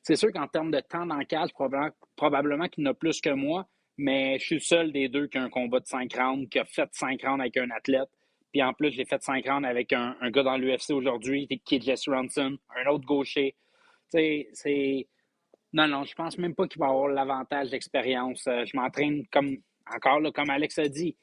[0.02, 3.66] c'est sûr qu'en termes de temps dans le probablement, probablement qu'il n'a plus que moi,
[3.98, 6.58] mais je suis le seul des deux qui a un combat de 5 rounds, qui
[6.58, 8.08] a fait 5 rounds avec un athlète.
[8.52, 11.76] Puis en plus, j'ai fait 5 rounds avec un, un gars dans l'UFC aujourd'hui, qui
[11.76, 13.56] est Jesse Ronson, un autre gaucher.
[14.10, 15.08] Tu sais, c'est.
[15.72, 18.46] Non, non, je pense même pas qu'il va avoir l'avantage d'expérience.
[18.46, 19.56] Euh, je m'entraîne comme,
[19.90, 21.16] encore là, comme Alex a dit,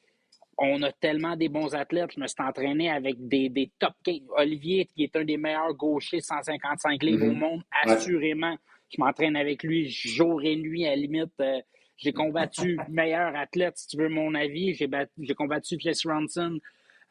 [0.58, 2.10] on a tellement des bons athlètes.
[2.16, 3.94] Je me suis entraîné avec des, des top
[4.36, 7.38] Olivier, qui est un des meilleurs gauchers 155 livres au mm-hmm.
[7.38, 8.56] monde, assurément.
[8.88, 11.32] Je m'entraîne avec lui jour et nuit, à la limite.
[11.40, 11.60] Euh,
[11.96, 14.74] j'ai combattu meilleur athlète, si tu veux mon avis.
[14.74, 16.58] J'ai combattu Jesse Ronson.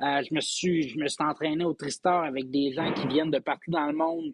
[0.01, 3.31] Euh, je, me suis, je me suis entraîné au Tristar avec des gens qui viennent
[3.31, 4.33] de partout dans le monde,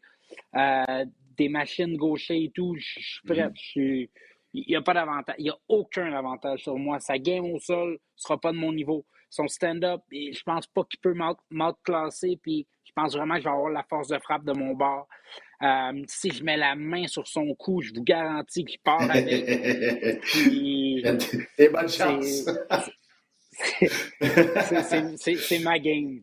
[0.55, 1.05] euh,
[1.37, 2.75] des machines gauchers et tout.
[2.77, 3.49] Je, suis prêt.
[3.75, 4.09] Il
[4.55, 5.35] il n'y a pas d'avantage.
[5.39, 6.99] Il n'y a aucun avantage sur moi.
[6.99, 9.05] Sa game au sol ne sera pas de mon niveau.
[9.29, 11.15] Son stand-up, je pense pas qu'il peut
[11.49, 12.39] m'outclasser.
[12.41, 15.07] Puis je pense vraiment que je vais avoir la force de frappe de mon bord.
[15.61, 19.27] Euh, si je mets la main sur son cou, je vous garantis qu'il part avec.
[21.57, 22.45] Et bonne chance.
[25.17, 26.21] C'est ma game.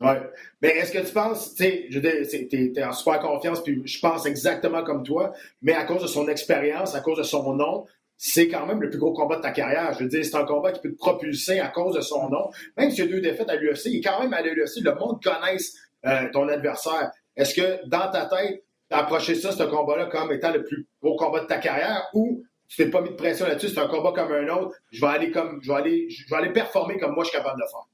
[0.00, 0.14] Oui.
[0.62, 4.24] Mais est-ce que tu penses, tu sais, tu es, en super confiance, puis je pense
[4.24, 8.48] exactement comme toi, mais à cause de son expérience, à cause de son nom, c'est
[8.48, 9.94] quand même le plus gros combat de ta carrière.
[9.94, 12.50] Je veux dire, c'est un combat qui peut te propulser à cause de son nom.
[12.76, 14.82] Même si y a deux défaites à l'UFC, il est quand même à l'UFC.
[14.82, 17.10] Le monde connaisse euh, ton adversaire.
[17.36, 20.86] Est-ce que dans ta tête, tu as approché ça, ce combat-là, comme étant le plus
[21.02, 23.88] gros combat de ta carrière ou tu t'es pas mis de pression là-dessus, c'est un
[23.88, 26.98] combat comme un autre, je vais aller comme je vais aller, je vais aller performer
[26.98, 27.86] comme moi je suis capable de faire.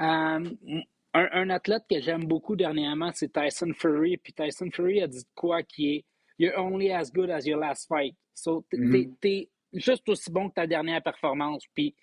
[0.00, 0.80] Euh,
[1.12, 4.16] un, athlète que j'aime beaucoup dernièrement, c'est Tyson Fury.
[4.16, 6.04] Puis Tyson Fury a dit quoi qui est
[6.38, 8.16] You're only as good as your last fight.
[8.34, 9.16] So, mm-hmm.
[9.20, 11.64] t'es juste aussi bon que ta dernière performance.
[11.74, 11.94] Puis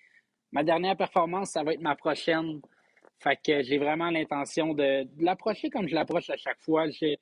[0.52, 2.60] ma dernière performance, ça va être ma prochaine.
[3.18, 6.86] Fait que j'ai vraiment l'intention de, l'approcher comme je l'approche à chaque fois.
[6.86, 7.18] Mm-hmm.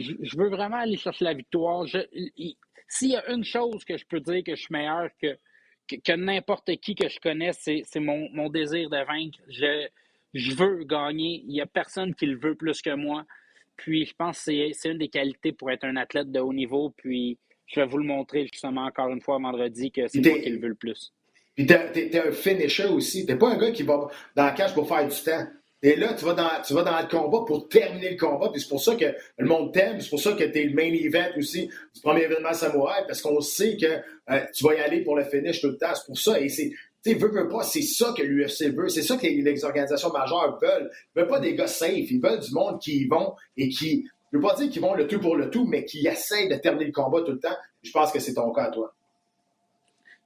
[0.00, 1.86] Je, je, veux vraiment aller chercher la victoire.
[2.88, 5.38] S'il y a une chose que je peux dire que je suis meilleur que,
[5.88, 9.38] que, n'importe qui que je connais, c'est mon, mon, désir de vaincre.
[9.48, 9.86] Je,
[10.34, 11.42] je veux gagner.
[11.46, 13.24] Il n'y a personne qui le veut plus que moi.
[13.76, 16.90] Puis je pense que c'est une des qualités pour être un athlète de haut niveau.
[16.96, 20.50] Puis je vais vous le montrer justement encore une fois vendredi que c'est moi qui
[20.50, 21.12] le veux le plus.
[21.54, 23.26] Puis t'es es un finisher aussi.
[23.26, 25.46] T'es pas un gars qui va dans la cage pour faire du temps.
[25.82, 28.50] Et là, tu vas, dans, tu vas dans le combat pour terminer le combat.
[28.50, 29.04] Puis c'est pour ça que
[29.36, 30.00] le monde t'aime.
[30.00, 33.04] C'est pour ça que tu es le main event aussi du premier événement samouraï.
[33.06, 35.94] Parce qu'on sait que euh, tu vas y aller pour le finish tout le temps.
[35.94, 36.40] C'est pour ça.
[36.40, 36.72] Et c'est
[37.04, 38.88] tu sais, veut, veut pas, c'est ça que l'UFC veut.
[38.88, 40.90] C'est ça que les, organisations majeures veulent.
[41.14, 42.10] Ils veulent pas des gars safe.
[42.10, 44.94] Ils veulent du monde qui y vont et qui, je veux pas dire qu'ils vont
[44.94, 47.56] le tout pour le tout, mais qui essayent de terminer le combat tout le temps.
[47.82, 48.92] Je pense que c'est ton cas, toi.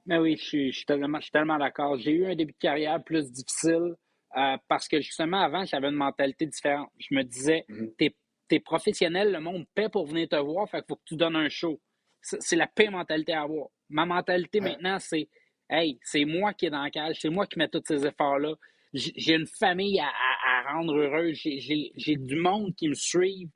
[0.07, 0.85] Mais oui, je suis, je suis
[1.31, 1.95] tellement d'accord.
[1.99, 3.95] J'ai eu un début de carrière plus difficile
[4.37, 6.89] euh, parce que justement, avant, j'avais une mentalité différente.
[6.97, 7.95] Je me disais, mm-hmm.
[7.97, 8.15] t'es
[8.51, 11.35] es professionnel, le monde paie pour venir te voir, fait qu'il faut que tu donnes
[11.35, 11.81] un show.
[12.21, 13.69] C'est la paix mentalité à avoir.
[13.89, 15.27] Ma mentalité maintenant, c'est
[15.69, 18.53] Hey, c'est moi qui est dans la cage, c'est moi qui mets tous ces efforts-là.
[18.93, 23.49] J'ai une famille à, rendre heureuse, j'ai du monde qui me suit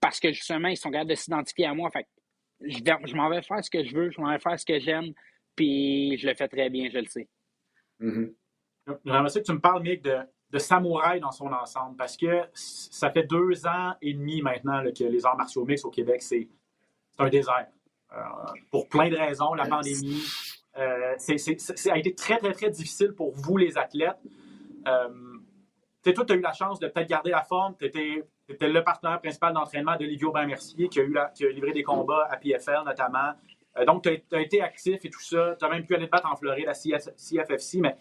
[0.00, 1.90] parce que justement, ils sont capables de s'identifier à moi.
[1.90, 2.06] Fait
[2.60, 5.12] je, m'en vais faire ce que je veux, je m'en vais faire ce que j'aime,
[5.54, 7.28] puis je le fais très bien, je le sais.
[8.00, 8.26] Mm
[9.04, 10.18] J'aimerais que tu me parles, Mick, de,
[10.50, 15.04] de samouraï dans son ensemble, parce que ça fait deux ans et demi maintenant que
[15.04, 16.48] les arts martiaux mix au Québec, c'est
[17.18, 17.66] un désert.
[18.12, 18.20] Euh,
[18.70, 20.22] pour plein de raisons, la pandémie,
[20.76, 24.18] euh, ça a été très, très, très difficile pour vous, les athlètes.
[24.86, 25.08] Euh,
[26.12, 27.74] toi, tu as eu la chance de peut-être garder la forme.
[27.78, 31.82] Tu étais, le partenaire principal d'entraînement d'Olivier Aubin-Mercier, qui, a eu qui a livré des
[31.82, 33.32] combats à PFL notamment.
[33.78, 35.56] Euh, donc, tu as, été actif et tout ça.
[35.58, 37.80] Tu as même pu aller te battre en Floride à CFFC.
[37.80, 37.96] Mais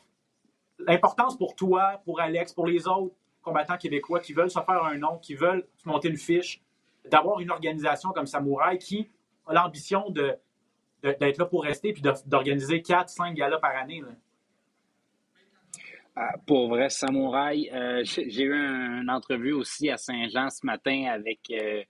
[0.79, 4.97] l'importance pour toi, pour Alex, pour les autres combattants québécois qui veulent se faire un
[4.97, 6.61] nom, qui veulent se monter une fiche,
[7.09, 9.09] d'avoir une organisation comme Samouraï qui
[9.45, 10.35] a l'ambition de,
[11.03, 14.01] d'être là pour rester puis d'organiser 4-5 galas par année.
[16.15, 21.39] Ah, pour vrai, Samouraï, euh, j'ai eu une entrevue aussi à Saint-Jean ce matin avec
[21.51, 21.83] euh,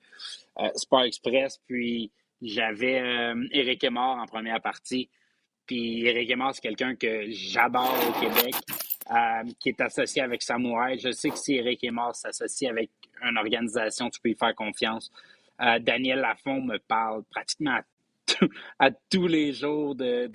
[0.59, 2.09] euh, Sport Express, puis
[2.41, 5.09] j'avais Éric Emard en première partie.
[5.65, 8.55] Puis Éric Emard, c'est quelqu'un que j'adore au Québec,
[9.59, 10.99] qui est associé avec Samouraï.
[10.99, 12.89] Je sais que si Éric Emard s'associe avec
[13.21, 15.11] une organisation, tu peux y faire confiance.
[15.81, 17.79] Daniel Lafont me parle pratiquement
[18.79, 20.27] à tous les jours de,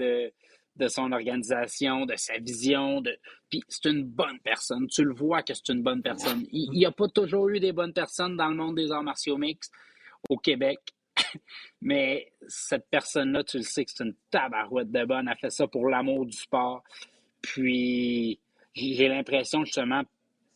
[0.76, 3.00] de, son organisation, de sa vision.
[3.00, 3.16] De...
[3.50, 4.86] Puis c'est une bonne personne.
[4.88, 6.46] Tu le vois que c'est une bonne personne.
[6.52, 9.38] Il n'y a pas toujours eu des bonnes personnes dans le monde des arts martiaux
[9.38, 9.72] mixtes
[10.28, 10.78] au Québec.
[11.82, 15.28] Mais cette personne-là, tu le sais que c'est une tabarouette de bonne.
[15.28, 16.82] Elle fait ça pour l'amour du sport.
[17.42, 18.40] Puis
[18.74, 20.02] j'ai l'impression justement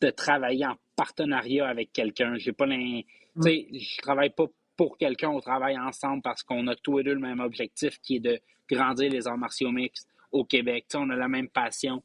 [0.01, 2.35] de travailler en partenariat avec quelqu'un.
[2.37, 3.03] J'ai pas l'in...
[3.41, 7.15] sais, je travaille pas pour quelqu'un, on travaille ensemble parce qu'on a tous et deux
[7.15, 10.87] le même objectif qui est de grandir les arts martiaux mixtes au Québec.
[10.95, 12.03] on a la même passion.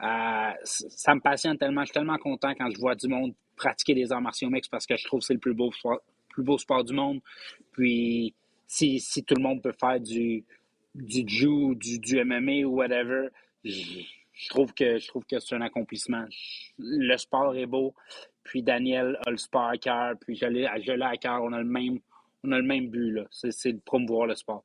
[0.00, 1.82] Euh, ça me passionne tellement.
[1.82, 4.86] Je suis tellement content quand je vois du monde pratiquer les arts martiaux mixtes parce
[4.86, 5.70] que je trouve que c'est le plus beau,
[6.38, 7.20] plus beau sport du monde.
[7.72, 8.32] Puis,
[8.68, 10.44] si, tout le monde peut faire du,
[10.94, 13.28] du Jiu, du, du MMA ou whatever,
[13.64, 16.24] je, trouve que, je trouve que c'est un accomplissement.
[16.78, 17.92] Le sport est beau.
[18.44, 20.14] Puis Daniel a le sport à cœur.
[20.20, 21.42] Puis je l'ai à cœur.
[21.42, 21.98] On a le même,
[22.44, 24.62] on a le même but, C'est de promouvoir le sport.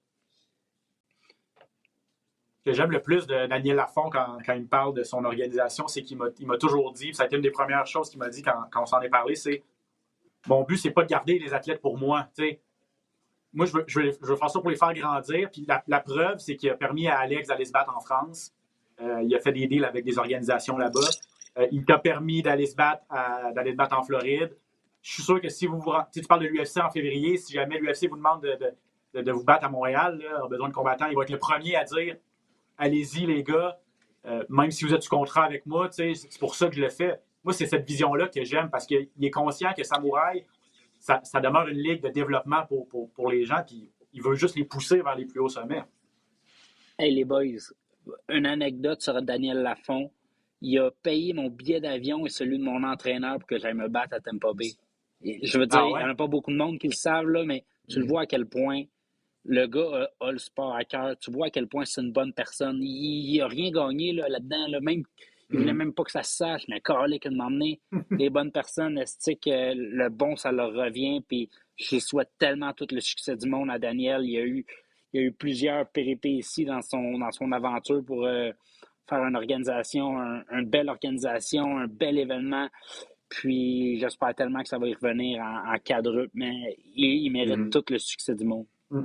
[2.59, 5.87] Ce que j'aime le plus de Daniel Lafont quand, il me parle de son organisation,
[5.87, 8.41] c'est qu'il m'a toujours dit, ça a été une des premières choses qu'il m'a dit
[8.41, 9.63] quand, on s'en est parlé, c'est
[10.47, 12.27] mon but, c'est pas de garder les athlètes pour moi.
[13.53, 15.49] moi, je veux, je, veux, faire ça pour les faire grandir.
[15.51, 18.53] Puis la, preuve, c'est qu'il a permis à Alex d'aller se battre en France.
[19.01, 20.99] Euh, il a fait des deals avec des organisations là-bas.
[21.57, 24.55] Euh, il t'a permis d'aller se battre en Floride.
[25.01, 27.79] Je suis sûr que si vous vous tu parles de l'UFC en février, si jamais
[27.79, 31.29] l'UFC vous demande de, de, vous battre à Montréal, besoin de combattants, il va être
[31.29, 32.15] le premier à dire
[32.77, 33.79] allez-y les gars,
[34.25, 36.89] euh, même si vous êtes sous contrat avec moi, c'est pour ça que je le
[36.89, 37.19] fais.
[37.43, 40.45] Moi, c'est cette vision-là que j'aime parce qu'il est conscient que Samouraï,
[40.99, 44.63] ça, demeure une ligue de développement pour, pour, les gens, puis il veut juste les
[44.63, 45.83] pousser vers les plus hauts sommets.
[46.97, 47.73] Hey les boys,
[48.29, 50.11] une anecdote sur Daniel Lafont.
[50.61, 53.89] Il a payé mon billet d'avion et celui de mon entraîneur pour que j'aille me
[53.89, 54.71] battre à Tampa Bay.
[55.21, 57.27] je veux dire, ah il n'y en a pas beaucoup de monde qui le savent,
[57.27, 58.07] là, mais tu le mm.
[58.07, 58.83] vois à quel point
[59.45, 61.17] le gars a, le sport à cœur.
[61.19, 62.79] Tu vois à quel point c'est une bonne personne.
[62.81, 64.67] Il n'a rien gagné là-dedans.
[64.69, 65.03] Là, même,
[65.49, 65.77] il ne voulait mm.
[65.77, 67.79] même pas que ça se sache, mais Carly qui m'emmener.
[68.11, 71.21] Les bonnes personnes, est que le bon, ça leur revient?
[71.27, 74.21] Puis je souhaite tellement tout le succès du monde à Daniel.
[74.23, 74.65] Il y a eu,
[75.13, 78.51] il y a eu plusieurs péripéties dans son, dans son aventure pour euh,
[79.07, 82.69] faire une organisation, une belle organisation, un bel événement.
[83.29, 87.69] Puis j'espère tellement que ça va y revenir en, en mais il, mérite mm.
[87.69, 88.67] tout le succès du monde.
[88.91, 89.01] Mm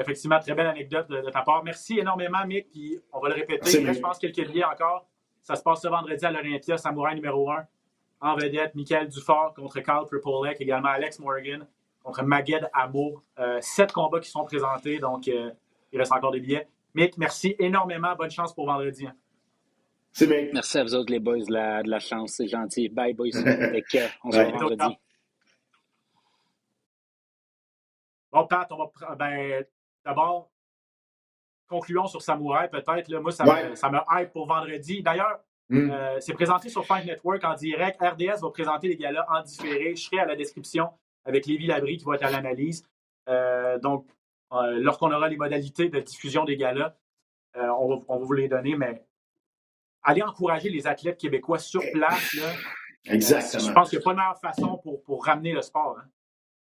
[0.00, 1.62] effectivement, très belle anecdote de, ta part.
[1.64, 2.70] Merci énormément, Mick.
[2.70, 3.70] Puis on va le répéter.
[3.70, 5.06] je pense quelques billets encore.
[5.42, 7.64] Ça se passe ce vendredi à l'Olympia, Samouraï numéro 1.
[8.20, 11.66] En vedette, Michael Dufort contre Carl Pripolek, également Alex Morgan
[12.02, 13.22] contre Maged Amour.
[13.38, 15.50] Euh, sept combats qui sont présentés, donc euh,
[15.92, 16.66] il reste encore des billets.
[16.94, 18.14] Mick, merci énormément.
[18.16, 19.06] Bonne chance pour vendredi.
[19.06, 19.14] Hein.
[20.12, 20.52] C'est Mick.
[20.54, 22.32] Merci à vous autres, les boys, de la, de la chance.
[22.32, 22.88] C'est gentil.
[22.88, 23.28] Bye, boys.
[24.24, 24.98] on se voit vendredi.
[28.36, 29.14] Bon, Pat, on va.
[29.14, 29.64] Ben,
[30.04, 30.50] d'abord,
[31.68, 33.10] concluons sur Samouraï, peut-être.
[33.14, 35.02] Moi, ça, me, ça me hype pour vendredi.
[35.02, 35.90] D'ailleurs, hmm.
[35.90, 37.98] euh, c'est présenté sur Fight Network en direct.
[37.98, 39.96] RDS va présenter les galas en différé.
[39.96, 40.90] Je serai à la description
[41.24, 42.86] avec Lévi Labrie qui va être à l'analyse.
[43.30, 44.06] Euh, donc,
[44.52, 46.94] euh, lorsqu'on aura les modalités de diffusion des galas,
[47.54, 49.02] on va, on, va, vous les donner, mais
[50.02, 52.34] allez encourager les athlètes québécois sur place.
[52.34, 52.52] Là.
[53.06, 53.64] Exactement.
[53.64, 55.96] je pense qu'il n'y a pas de meilleure façon pour, pour ramener le sport.
[55.98, 56.04] Hein.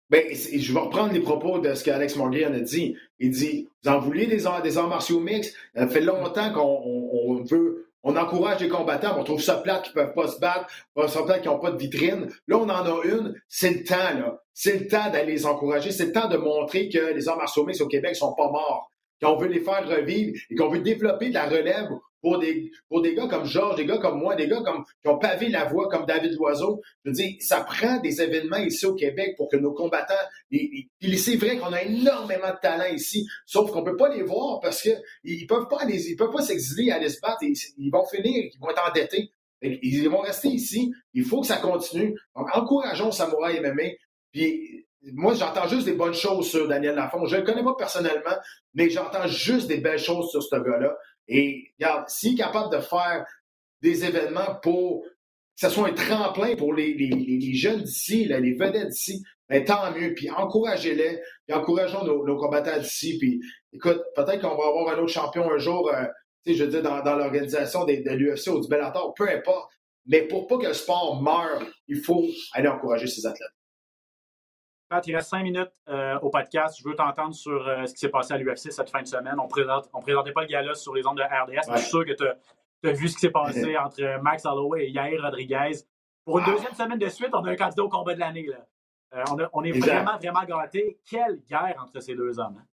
[0.08, 2.96] Ben, je vais reprendre les propos de ce qu'Alex Morgan a dit.
[3.18, 5.56] Il dit Vous en voulez des arts, des arts martiaux mixtes?
[5.74, 7.88] Ça fait longtemps qu'on veut.
[8.04, 11.08] On encourage les combattants, on trouve ça plate qu'ils ne peuvent pas se battre, on
[11.08, 12.28] ça plate qu'ils n'ont pas de vitrine.
[12.46, 14.40] Là, on en a une, c'est le temps, là.
[14.54, 17.64] C'est le temps d'aller les encourager, c'est le temps de montrer que les arts martiaux
[17.64, 18.88] mixtes au Québec sont pas morts,
[19.20, 21.88] qu'on veut les faire revivre et qu'on veut développer de la relève
[22.26, 25.48] pour des, gars comme Georges, des gars comme moi, des gars comme, qui ont pavé
[25.48, 26.80] la voie comme David Loiseau.
[27.04, 30.14] Je veux dire, ça prend des événements ici au Québec pour que nos combattants.
[30.50, 34.82] c'est vrai qu'on a énormément de talent ici, sauf qu'on peut pas les voir parce
[34.82, 34.90] que
[35.22, 37.08] ils peuvent pas ils s'exiler à aller
[37.78, 39.30] ils vont finir, ils vont être endettés.
[39.62, 40.92] Ils vont rester ici.
[41.14, 42.14] Il faut que ça continue.
[42.34, 43.94] Donc, encourageons Samouraï MMA.
[44.32, 47.24] Puis, moi, j'entends juste des bonnes choses sur Daniel Lafont.
[47.26, 48.36] Je ne le connais pas personnellement,
[48.74, 50.96] mais j'entends juste des belles choses sur ce gars-là.
[51.28, 53.24] Et regarde, s'il est capable de faire
[53.82, 55.08] des événements pour que
[55.56, 59.92] ce soit un tremplin pour les, les, les jeunes d'ici, les vedettes d'ici, ben, tant
[59.92, 60.14] mieux.
[60.14, 63.18] Puis encouragez-les, puis encourageons nos, combattants d'ici.
[63.18, 63.40] Puis
[63.72, 66.04] écoute, peut-être qu'on va avoir un autre champion un jour, euh,
[66.46, 69.70] je veux dire, dans, dans l'organisation de, l'UFC ou du Bellator, peu importe.
[70.06, 73.48] Mais pour pas que le sport meure, il faut aller encourager ces athlètes.
[74.88, 76.78] Pat, il reste cinq minutes euh, au podcast.
[76.78, 79.34] Je veux t'entendre sur euh, ce qui s'est passé à l'UFC cette fin de semaine.
[79.38, 82.04] On ne présentait pas le gala sur les ondes de RDS, mais je suis sûr
[82.04, 85.80] que tu as, vu ce qui s'est passé entre Max Holloway et Yair Rodriguez.
[86.24, 86.52] Pour une ah.
[86.52, 88.48] deuxième semaine de suite, on a un candidat au combat de l'année.
[89.14, 90.98] Euh, on, est vraiment, vraiment gâtés.
[91.08, 92.58] Quelle guerre entre ces deux hommes.
[92.60, 92.66] Hein?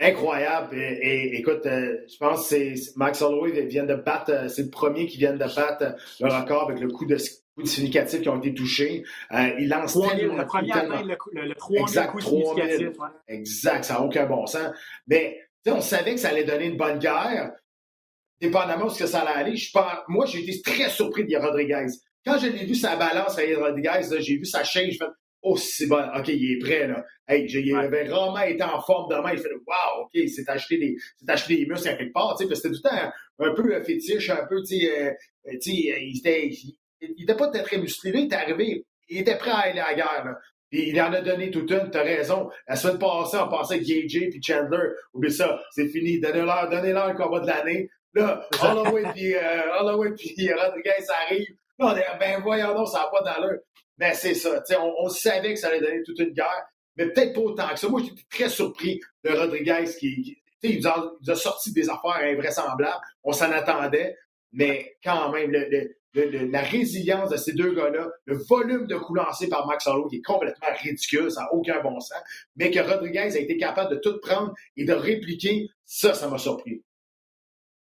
[0.00, 0.76] Incroyable.
[0.76, 5.32] Et, écoute, je pense que Max Holloway vient de battre, c'est le premier qui vient
[5.32, 7.16] de battre le record avec le coup de
[7.62, 9.04] significatifs qui ont été touchés.
[9.32, 11.02] Euh, il lance 3 tellement, le premier tellement...
[11.02, 12.98] le, le, le 3 exact, coups significatifs.
[12.98, 13.08] Ouais.
[13.28, 14.72] Exact, ça n'a aucun bon sens.
[15.06, 17.52] Mais on savait que ça allait donner une bonne guerre,
[18.40, 19.56] dépendamment de ce que ça allait aller.
[19.56, 21.86] Je pense, moi, j'ai été très surpris de Rodriguez.
[22.24, 25.10] Quand je l'ai vu sa balance à Rodriguez, j'ai vu sa chaîne, je fais
[25.46, 27.04] Oh, c'est bon, OK, il est prêt, là.
[27.28, 29.32] Hey, il avait vraiment été en forme demain.
[29.34, 32.34] Il fait Wow, OK, il s'est acheté des, s'est acheté des muscles à quelque part,
[32.34, 35.02] tu sais, parce que c'était tout le temps un, peu fétiche, un peu, tu sais,
[35.02, 35.12] euh,
[35.60, 36.78] tu sais, il était, il
[37.18, 38.12] n'était pas très musclé.
[38.14, 40.36] il est arrivé, il était prêt à aller à la guerre.
[40.72, 42.50] il en a donné toute une, t'as raison.
[42.68, 44.88] La semaine passée, on passait avec JJ puis Chandler.
[45.12, 46.20] Oublie ça, c'est fini.
[46.20, 47.88] Donnez-leur, donnez-leur le combat de l'année.
[48.14, 51.48] Là, Holloway puis, euh, Holloway puis Rodriguez arrive.
[51.78, 53.58] Là, on est, ben voyons donc, ça n'a pas d'allure.
[53.98, 54.62] Ben c'est ça.
[54.80, 56.64] On, on savait que ça allait donner toute une guerre,
[56.96, 57.88] mais peut-être pas autant que ça.
[57.88, 62.20] Moi, j'étais très surpris de Rodriguez qui, il nous, a, il, a, sorti des affaires
[62.22, 63.02] invraisemblables.
[63.22, 64.16] On s'en attendait,
[64.52, 69.48] mais quand même, le, la résilience de ces deux gars-là, le volume de coups lancés
[69.48, 72.22] par Max Holloway qui est complètement ridicule, ça n'a aucun bon sens,
[72.56, 76.38] mais que Rodriguez a été capable de tout prendre et de répliquer, ça, ça m'a
[76.38, 76.82] surpris.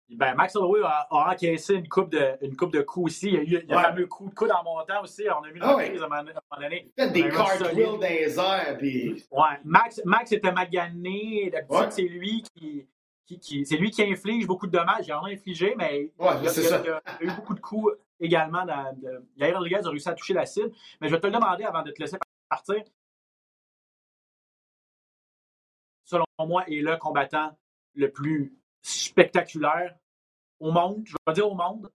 [0.09, 3.27] Ben, Max Holloway a, encaissé une coupe de, une coupe de coups aussi.
[3.29, 5.23] Il y a eu le fameux coup de coude en montant aussi.
[5.29, 6.91] On a vu une ah reprise à un moment donné.
[6.97, 8.77] Fait des cartwheels dans les airs.
[8.77, 9.25] Puis...
[9.31, 9.59] Ouais.
[9.63, 11.49] Max, Max était magané.
[11.51, 12.85] D'habitude, c'est lui qui,
[13.25, 15.07] qui, qui c'est lui qui inflige beaucoup de dommages.
[15.07, 18.65] Il en a infligé, mais ouais, il, a, il, a, eu beaucoup de coups également.
[18.65, 19.25] Dans, de...
[19.37, 20.71] Yair Rodriguez a réussi à toucher la cible.
[21.01, 22.17] Mais je vais te le demander avant de te laisser
[22.49, 22.83] partir.
[26.05, 27.57] Selon moi, est le combattant
[27.95, 29.95] le plus spectaculaire
[30.59, 31.89] au monde, je vais dire au monde.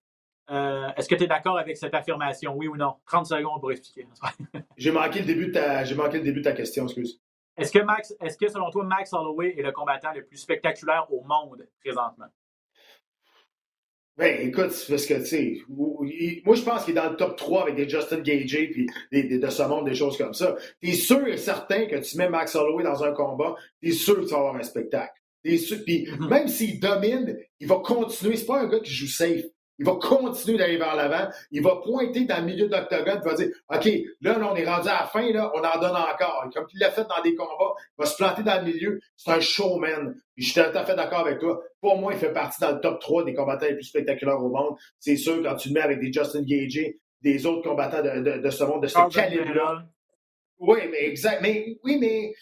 [0.51, 2.97] Euh, est-ce que tu es d'accord avec cette affirmation, oui ou non?
[3.07, 4.09] 30 secondes pour expliquer.
[4.77, 7.21] j'ai manqué le début de ta, j'ai manqué le début de ta question, excuse.
[7.57, 11.13] Est-ce que Max, est-ce que selon toi, Max Holloway est le combattant le plus spectaculaire
[11.13, 12.29] au monde présentement?
[14.19, 17.63] Ben, écoute, parce que, tu sais, moi, je pense qu'il est dans le top 3
[17.63, 20.57] avec des Justin Gage puis des, de ce monde, des choses comme ça.
[20.83, 24.23] T'es sûr et certain que tu mets Max Holloway dans un combat, t'es sûr que
[24.23, 25.13] tu vas avoir un spectacle.
[25.45, 26.29] Puis mm-hmm.
[26.29, 28.37] même s'il domine, il va continuer.
[28.37, 29.45] C'est pas un gars qui joue safe.
[29.79, 31.31] Il va continuer d'aller vers l'avant.
[31.51, 33.21] Il va pointer dans le milieu de l'octogone.
[33.23, 33.89] Il va dire OK,
[34.21, 36.49] là, on est rendu à la fin, là, on en donne encore.
[36.53, 39.01] Comme il l'a fait dans des combats, il va se planter dans le milieu.
[39.17, 40.15] C'est un showman.
[40.37, 41.63] je suis tout à fait d'accord avec toi.
[41.81, 44.49] Pour moi, il fait partie dans le top 3 des combattants les plus spectaculaires au
[44.49, 44.77] monde.
[44.99, 46.81] C'est sûr, quand tu le mets avec des Justin Gage,
[47.23, 49.87] des autres combattants de, de, ce monde, de ce calibre-là.
[50.61, 51.41] Oui, mais exact.
[51.41, 52.35] Mais oui, mais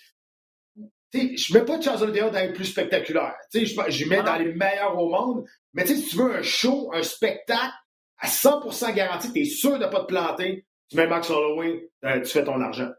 [1.12, 3.34] je ne mets pas Charles Oliveira dans les plus spectaculaires.
[3.52, 5.44] Je, je mets dans les meilleurs au monde.
[5.72, 7.74] Mais si tu veux un show, un spectacle
[8.18, 11.90] à 100% garanti, tu es sûr de ne pas te planter, tu mets Max Holloway,
[12.04, 12.90] euh, tu fais ton argent.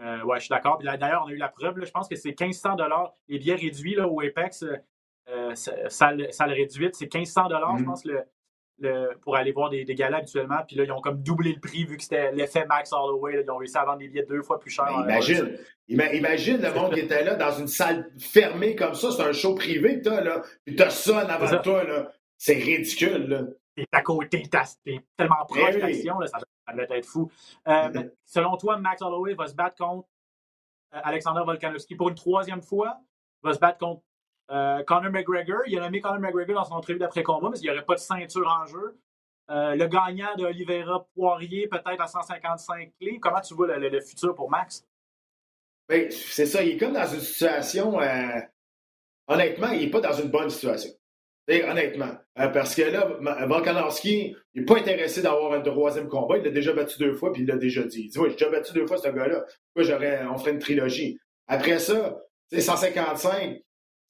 [0.00, 0.78] Euh, ouais, je suis d'accord.
[0.78, 1.74] D'ailleurs, on a eu la preuve.
[1.84, 2.76] je pense que c'est 1500
[3.28, 4.64] Les billets réduits là, au Apex,
[5.28, 6.88] euh, ça, le réduit.
[6.92, 7.84] C'est 1500 Je mm-hmm.
[7.84, 8.24] pense, le,
[9.22, 10.60] pour aller voir des, des galas habituellement.
[10.66, 13.42] Puis là, ils ont comme doublé le prix vu que c'était l'effet Max Holloway.
[13.42, 14.86] ils ont réussi à vendre des billets deux fois plus cher.
[14.90, 15.56] imagine,
[15.88, 19.10] imagine le monde qui était là dans une salle fermée comme ça.
[19.10, 20.42] C'est un show privé que t'as, là.
[20.64, 22.12] Puis t'as ça en avant de toi, là.
[22.36, 23.42] C'est ridicule, là.
[23.76, 27.30] T'es à côté, t'es tellement proche de ben l'action, ça, ça devait être fou.
[27.68, 27.88] Euh,
[28.24, 30.08] selon toi, Max Holloway va se battre contre
[30.94, 32.98] euh, Alexander Volkanovski pour une troisième fois,
[33.42, 34.02] va se battre contre
[34.50, 37.70] euh, Conor McGregor, il a nommé Conor McGregor dans son entrevue d'après-combat, mais il n'y
[37.70, 38.98] aurait pas de ceinture en jeu.
[39.50, 43.18] Euh, le gagnant de Oliveira Poirier, peut-être à 155 clés.
[43.20, 44.84] Comment tu vois le, futur pour Max?
[45.88, 48.00] Ben, c'est ça, il est comme dans une situation.
[48.00, 48.40] Euh,
[49.28, 50.90] honnêtement, il n'est pas dans une bonne situation.
[51.48, 52.12] honnêtement.
[52.34, 56.38] parce que là, Volkanovski, n'est pas intéressé d'avoir un troisième combat.
[56.38, 58.02] Il l'a déjà battu deux fois, puis il l'a déjà dit.
[58.02, 59.44] Il dit Oui, j'ai déjà battu deux fois ce gars-là.
[59.74, 59.96] Pourquoi
[60.32, 61.18] on ferait une trilogie?
[61.48, 62.20] Après ça,
[62.56, 63.60] 155,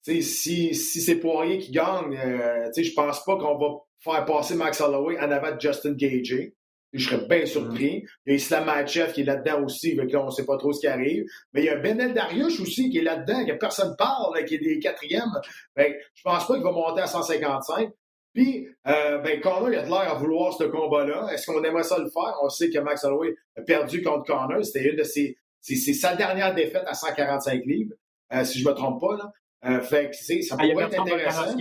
[0.02, 4.80] si, si c'est Poirier qui gagne, euh, je pense pas qu'on va faire passer Max
[4.80, 6.52] Holloway en avant de Justin Gage.
[6.92, 8.04] Je serais bien surpris.
[8.26, 10.56] Il y a Islam Machev qui est là-dedans aussi, donc là, on ne sait pas
[10.56, 11.24] trop ce qui arrive.
[11.52, 14.58] Mais il y a Benel Dariush aussi qui est là-dedans, que personne parle, qui est
[14.58, 15.30] des quatrièmes.
[15.76, 17.90] Ben, je pense pas qu'il va monter à 155.
[18.32, 21.28] Puis, euh, ben, Connor, il a de l'air à vouloir ce combat-là.
[21.32, 22.34] Est-ce qu'on aimerait ça le faire?
[22.42, 24.64] On sait que Max Holloway a perdu contre Connor.
[24.64, 27.94] C'était une de ses, c'est sa dernière défaite à 145 livres,
[28.32, 29.30] euh, si je me trompe pas, là.
[29.64, 31.56] Euh, fait que, ça ah, pourrait être intéressant.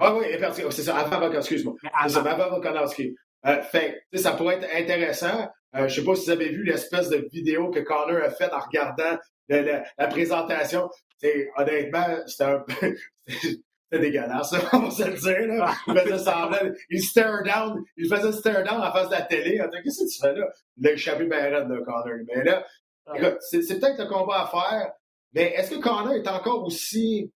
[0.00, 0.26] Ah oui,
[0.70, 1.74] c'est ça, avant Volkanovski, excuse-moi.
[2.04, 3.14] C'est ça, avant Volkanovski.
[3.44, 5.48] Euh, fait ça pourrait être intéressant.
[5.74, 8.52] Euh, je sais pas si vous avez vu l'espèce de vidéo que Connor a faite
[8.52, 10.88] en regardant la présentation.
[11.56, 12.96] honnêtement, c'était un peu...
[13.92, 15.54] C'était dégueulasse, on va se le dire.
[15.54, 15.74] Là.
[15.86, 19.62] Il faisait semblant, il stare down, il faisait stare down en face de la télé.
[19.84, 20.46] Qu'est-ce que tu fais là?
[20.78, 22.06] Il a échappé bien raide, de Connor.
[22.26, 22.64] Mais là,
[23.14, 24.92] écoute, c'est peut-être le combat à faire.
[25.32, 27.32] Mais est-ce que Connor est encore aussi.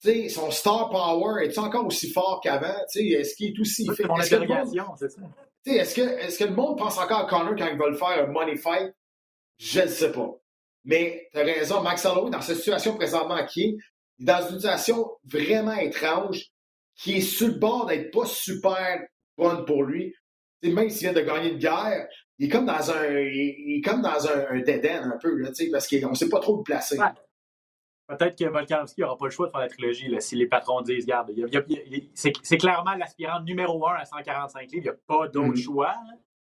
[0.00, 2.74] tu sais, son star power est encore aussi fort qu'avant?
[2.94, 3.88] Est-ce qu'il est aussi.
[3.96, 5.20] C'est mon interrogation, c'est ça.
[5.66, 8.24] Est-ce que, est que le monde pense encore à Connor quand il va le faire
[8.24, 8.94] un money fight?
[9.58, 10.30] Je ne sais pas.
[10.84, 13.76] Mais tu as raison, Max Holloway, dans cette situation présentement qui est,
[14.18, 16.46] il est dans une situation vraiment étrange
[16.94, 19.00] qui est sur le bord d'être pas super
[19.36, 20.14] bonne pour lui.
[20.62, 24.00] même s'il vient de gagner une guerre, il est comme dans un, il est comme
[24.00, 26.62] dans un, un dead end un peu, là, parce qu'on ne sait pas trop le
[26.62, 26.98] placer.
[28.06, 30.80] Peut-être que Volkanovski n'aura pas le choix de faire la trilogie là, si les patrons
[30.80, 31.30] disent, regarde,
[32.14, 35.62] c'est clairement l'aspirant numéro un à 145 livres, il n'y a pas d'autre mm-hmm.
[35.62, 35.94] choix.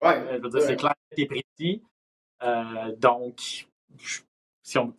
[0.03, 1.83] Ouais, euh, c'est clair que tu es précis.
[2.43, 3.67] Euh, donc,
[4.63, 4.95] si on,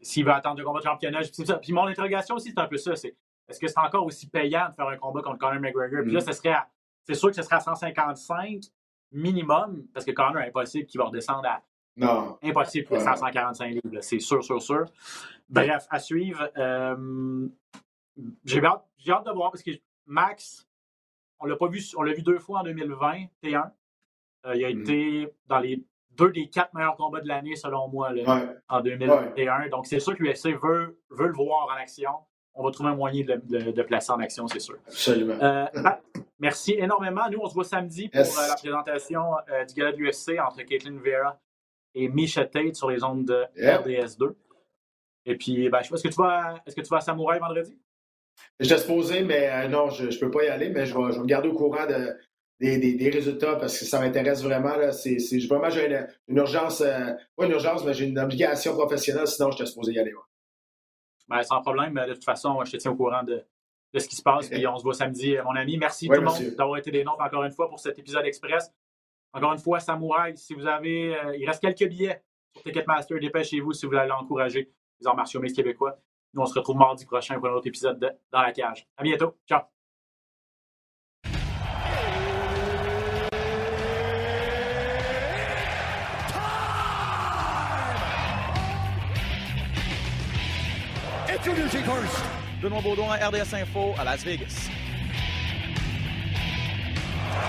[0.00, 1.58] s'il veut attendre le combat de championnat, c'est ça.
[1.58, 2.94] Puis mon interrogation aussi, c'est un peu ça.
[2.94, 3.16] C'est
[3.48, 6.02] est-ce que c'est encore aussi payant de faire un combat contre Conor McGregor?
[6.04, 6.26] Puis là, mm-hmm.
[6.26, 6.54] ce serait
[7.08, 8.60] c'est sûr que ce serait à 155,
[9.12, 11.62] minimum, parce que Connor, impossible qu'il va redescendre à.
[11.96, 12.38] Non.
[12.42, 14.84] Impossible pour 145 livres, c'est sûr, sûr, sûr.
[15.48, 16.48] Bref, à suivre.
[16.56, 17.48] Euh,
[18.44, 19.72] j'ai hâte, hâte, de voir parce que
[20.06, 20.68] Max,
[21.40, 23.70] on l'a pas vu, on l'a vu deux fois en 2020, T1.
[24.54, 24.80] il a mm.
[24.80, 25.84] été dans les
[26.18, 28.12] deux des quatre meilleurs combats de l'année, selon moi,
[28.68, 29.68] en 2021.
[29.68, 32.10] Donc, c'est sûr que l'UFC veut, veut le voir en action.
[32.58, 34.76] On va trouver un moyen de placer en action, c'est sûr.
[34.88, 35.36] Absolument.
[35.40, 35.66] Euh,
[36.40, 37.22] merci énormément.
[37.30, 40.62] Nous, on se voit samedi pour euh, la présentation euh, du gala de l'UFC entre
[40.64, 41.40] Caitlin Vera
[41.94, 44.34] et Misha Tate sur les ondes de RDS2.
[45.26, 47.00] Et puis, ben, je sais pas, est-ce que, tu vas, est-ce que tu vas à
[47.00, 47.78] Samouraï vendredi?
[48.58, 51.22] J'étais supposé, mais non, je ne peux pas y aller, mais je vais, je vais
[51.22, 52.16] me garder au courant de,
[52.60, 54.76] des, résultats parce que ça m'intéresse vraiment.
[54.76, 54.92] Là.
[54.92, 55.86] C'est, vraiment, j'ai
[56.28, 59.92] une, urgence, euh, pas une urgence, mais j'ai une obligation professionnelle, sinon je suis supposé
[59.92, 60.12] y aller.
[61.28, 61.94] Ben, sans problème.
[61.94, 63.44] De toute façon, je te tiens au courant de,
[63.96, 64.50] ce qui se passe.
[64.52, 65.76] Et on se voit samedi, mon ami.
[65.76, 68.72] Merci tout le monde d'avoir été des nôtres encore une fois pour cet épisode express.
[69.32, 71.16] Encore une fois, Samouraï, si vous avez.
[71.16, 72.22] Euh, il reste quelques billets
[72.54, 73.20] sur Ticketmaster.
[73.20, 75.98] Dépêchez-vous si vous voulez encourager les arts martiaux québécois.
[76.34, 78.86] Nous, on se retrouve mardi prochain pour un autre épisode de Dans la cage.
[78.96, 79.36] À bientôt.
[79.46, 79.77] Ciao.
[91.38, 92.24] Introducing first.
[92.60, 94.68] Benoît Baudouin, RDS Info à Las Vegas.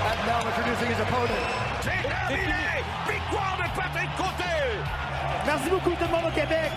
[0.05, 1.33] And now introducing his opponent.
[1.81, 2.83] C'est terminé!
[3.07, 4.43] Victoire de Patrick Côté!
[5.45, 6.71] Merci beaucoup tout le monde au Québec.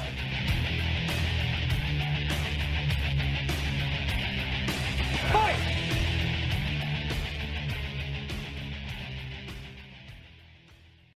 [5.30, 5.71] Fight!